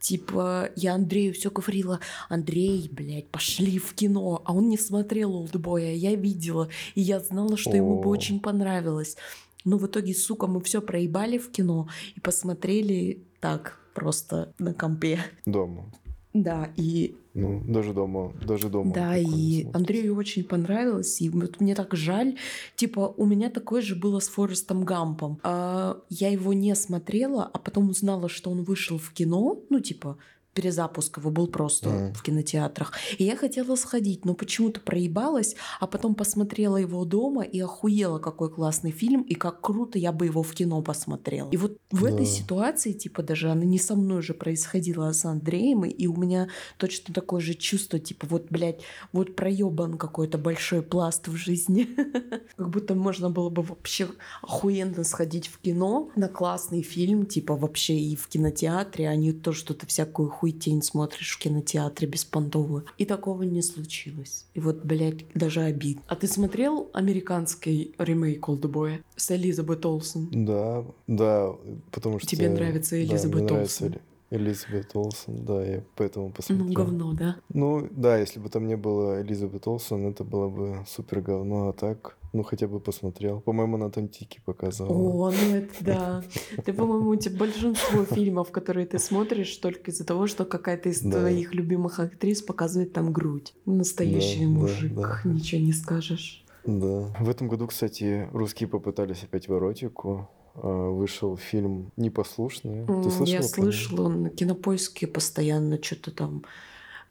[0.00, 4.42] Типа, я Андрею все говорила, Андрей, блядь, пошли в кино.
[4.44, 6.68] А он не смотрел Олдбоя, я видела.
[6.94, 9.16] И я знала, что ему бы очень понравилось.
[9.64, 15.20] Но в итоге, сука, мы все проебали в кино и посмотрели так, просто на компе.
[15.44, 15.84] Дома.
[16.32, 18.92] Да, и Ну, даже дома, даже дома.
[18.92, 19.70] да, и смотрится.
[19.74, 22.36] Андрею очень понравилось, и вот мне так жаль.
[22.76, 25.38] Типа, у меня такое же было с Форестом Гампом.
[25.42, 30.18] А, я его не смотрела, а потом узнала, что он вышел в кино, ну, типа,
[30.58, 32.14] перезапуск его был просто Мгм.
[32.14, 32.92] в кинотеатрах.
[33.18, 38.50] И я хотела сходить, но почему-то проебалась, а потом посмотрела его дома и охуела, какой
[38.50, 41.48] классный фильм, и как круто я бы его в кино посмотрела.
[41.52, 42.32] И вот в этой Да.
[42.32, 46.48] ситуации, типа, даже она не со мной же происходила, а с Андреем, и у меня
[46.76, 48.80] точно такое же чувство, типа, вот, блядь,
[49.12, 51.86] вот проебан какой-то большой пласт в жизни.
[52.56, 54.08] Как будто можно было бы вообще
[54.42, 59.52] охуенно сходить в кино на классный фильм, типа, вообще и в кинотеатре, а не то,
[59.52, 62.86] что ты всякую хуйтень смотришь в кинотеатре беспонтовую.
[62.96, 64.46] И такого не случилось.
[64.54, 65.98] И вот, блядь, даже обид.
[66.08, 70.28] А ты смотрел американский ремейк «Олдбоя» с Элизабет Олсен?
[70.32, 71.52] Да, да,
[71.90, 72.28] потому что...
[72.28, 73.98] Тебе нравится да, Элизабет нравится Олсен?
[73.98, 74.00] Эли-
[74.30, 76.72] Элизабет Олсен, да, я поэтому Ну, посмотрел.
[76.74, 77.36] говно, да?
[77.48, 81.72] Ну, да, если бы там не было Элизабет Олсен, это было бы супер говно, а
[81.72, 83.40] так, ну, хотя бы посмотрел.
[83.40, 85.22] По-моему, на Тантике показывал.
[85.22, 86.22] О, ну это да.
[86.62, 91.00] Ты, по-моему, у тебя большинство фильмов, которые ты смотришь, только из-за того, что какая-то из
[91.00, 93.54] твоих любимых актрис показывает там грудь.
[93.64, 94.92] Настоящий мужик,
[95.24, 96.44] ничего не скажешь.
[96.66, 97.06] Да.
[97.18, 100.28] В этом году, кстати, русские попытались опять в эротику.
[100.62, 102.84] А, Вышел фильм «Непослушные».
[102.86, 103.26] Ты М, слышала?
[103.26, 106.44] Я слышала, он на кинопоиске постоянно что-то там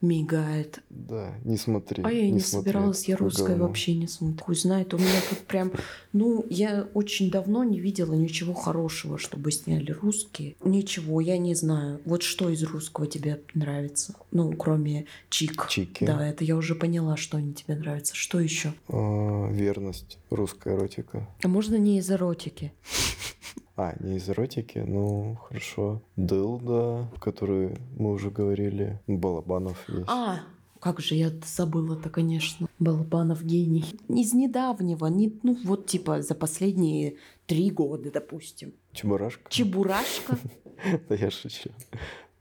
[0.01, 0.79] мигает.
[0.89, 2.03] Да, не смотри.
[2.03, 3.67] А я и не смотри, собиралась, я русское говно.
[3.67, 4.43] вообще не смотрю.
[4.43, 5.71] Хуй знает, у меня тут прям...
[6.13, 10.55] Ну, я очень давно не видела ничего хорошего, чтобы сняли русские.
[10.63, 11.99] Ничего, я не знаю.
[12.05, 14.15] Вот что из русского тебе нравится?
[14.31, 15.67] Ну, кроме Чик.
[15.69, 16.05] Чики.
[16.05, 18.15] Да, это я уже поняла, что они тебе нравятся.
[18.15, 18.73] Что еще?
[18.87, 20.17] А, верность.
[20.29, 21.27] Русская эротика.
[21.43, 22.73] А можно не из эротики?
[23.77, 26.01] А, не из эротики, ну, хорошо.
[26.15, 28.99] Дылда, который мы уже говорили.
[29.05, 30.07] Балабанов есть.
[30.07, 30.39] А,
[30.79, 32.67] как же я забыла-то, конечно.
[32.79, 33.85] Балабанов гений.
[34.09, 38.73] Из недавнего, не, ну вот типа за последние три года, допустим.
[38.93, 39.49] Чебурашка?
[39.49, 40.37] Чебурашка?
[41.09, 41.71] Да я шучу.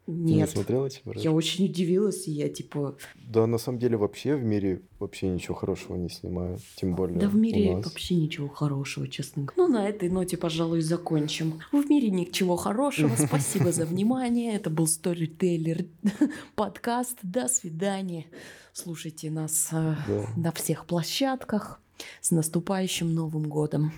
[0.06, 0.50] Ты не Нет.
[0.50, 1.22] смотрела Чебурашку?
[1.24, 2.96] Я очень удивилась, и я типа...
[3.28, 6.60] Да, на самом деле вообще в мире вообще ничего хорошего не снимают.
[6.76, 7.84] Тем более Да в у мире нас.
[7.84, 9.54] вообще ничего хорошего, честно говоря.
[9.56, 11.60] Ну, на этой ноте, пожалуй, закончим.
[11.72, 13.16] В мире ничего хорошего.
[13.26, 14.54] Спасибо за внимание.
[14.54, 15.88] Это был Storyteller
[16.54, 17.18] подкаст.
[17.22, 18.26] До свидания.
[18.72, 20.26] Слушайте нас э, Да.
[20.36, 21.80] на всех площадках.
[22.20, 23.92] С наступающим Новым годом.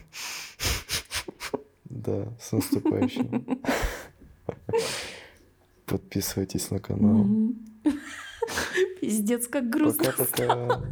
[1.84, 3.60] Да, с наступающим.
[5.88, 7.26] Подписывайтесь на канал.
[9.00, 10.12] Пиздец, как грустно.
[10.16, 10.82] Пока-пока.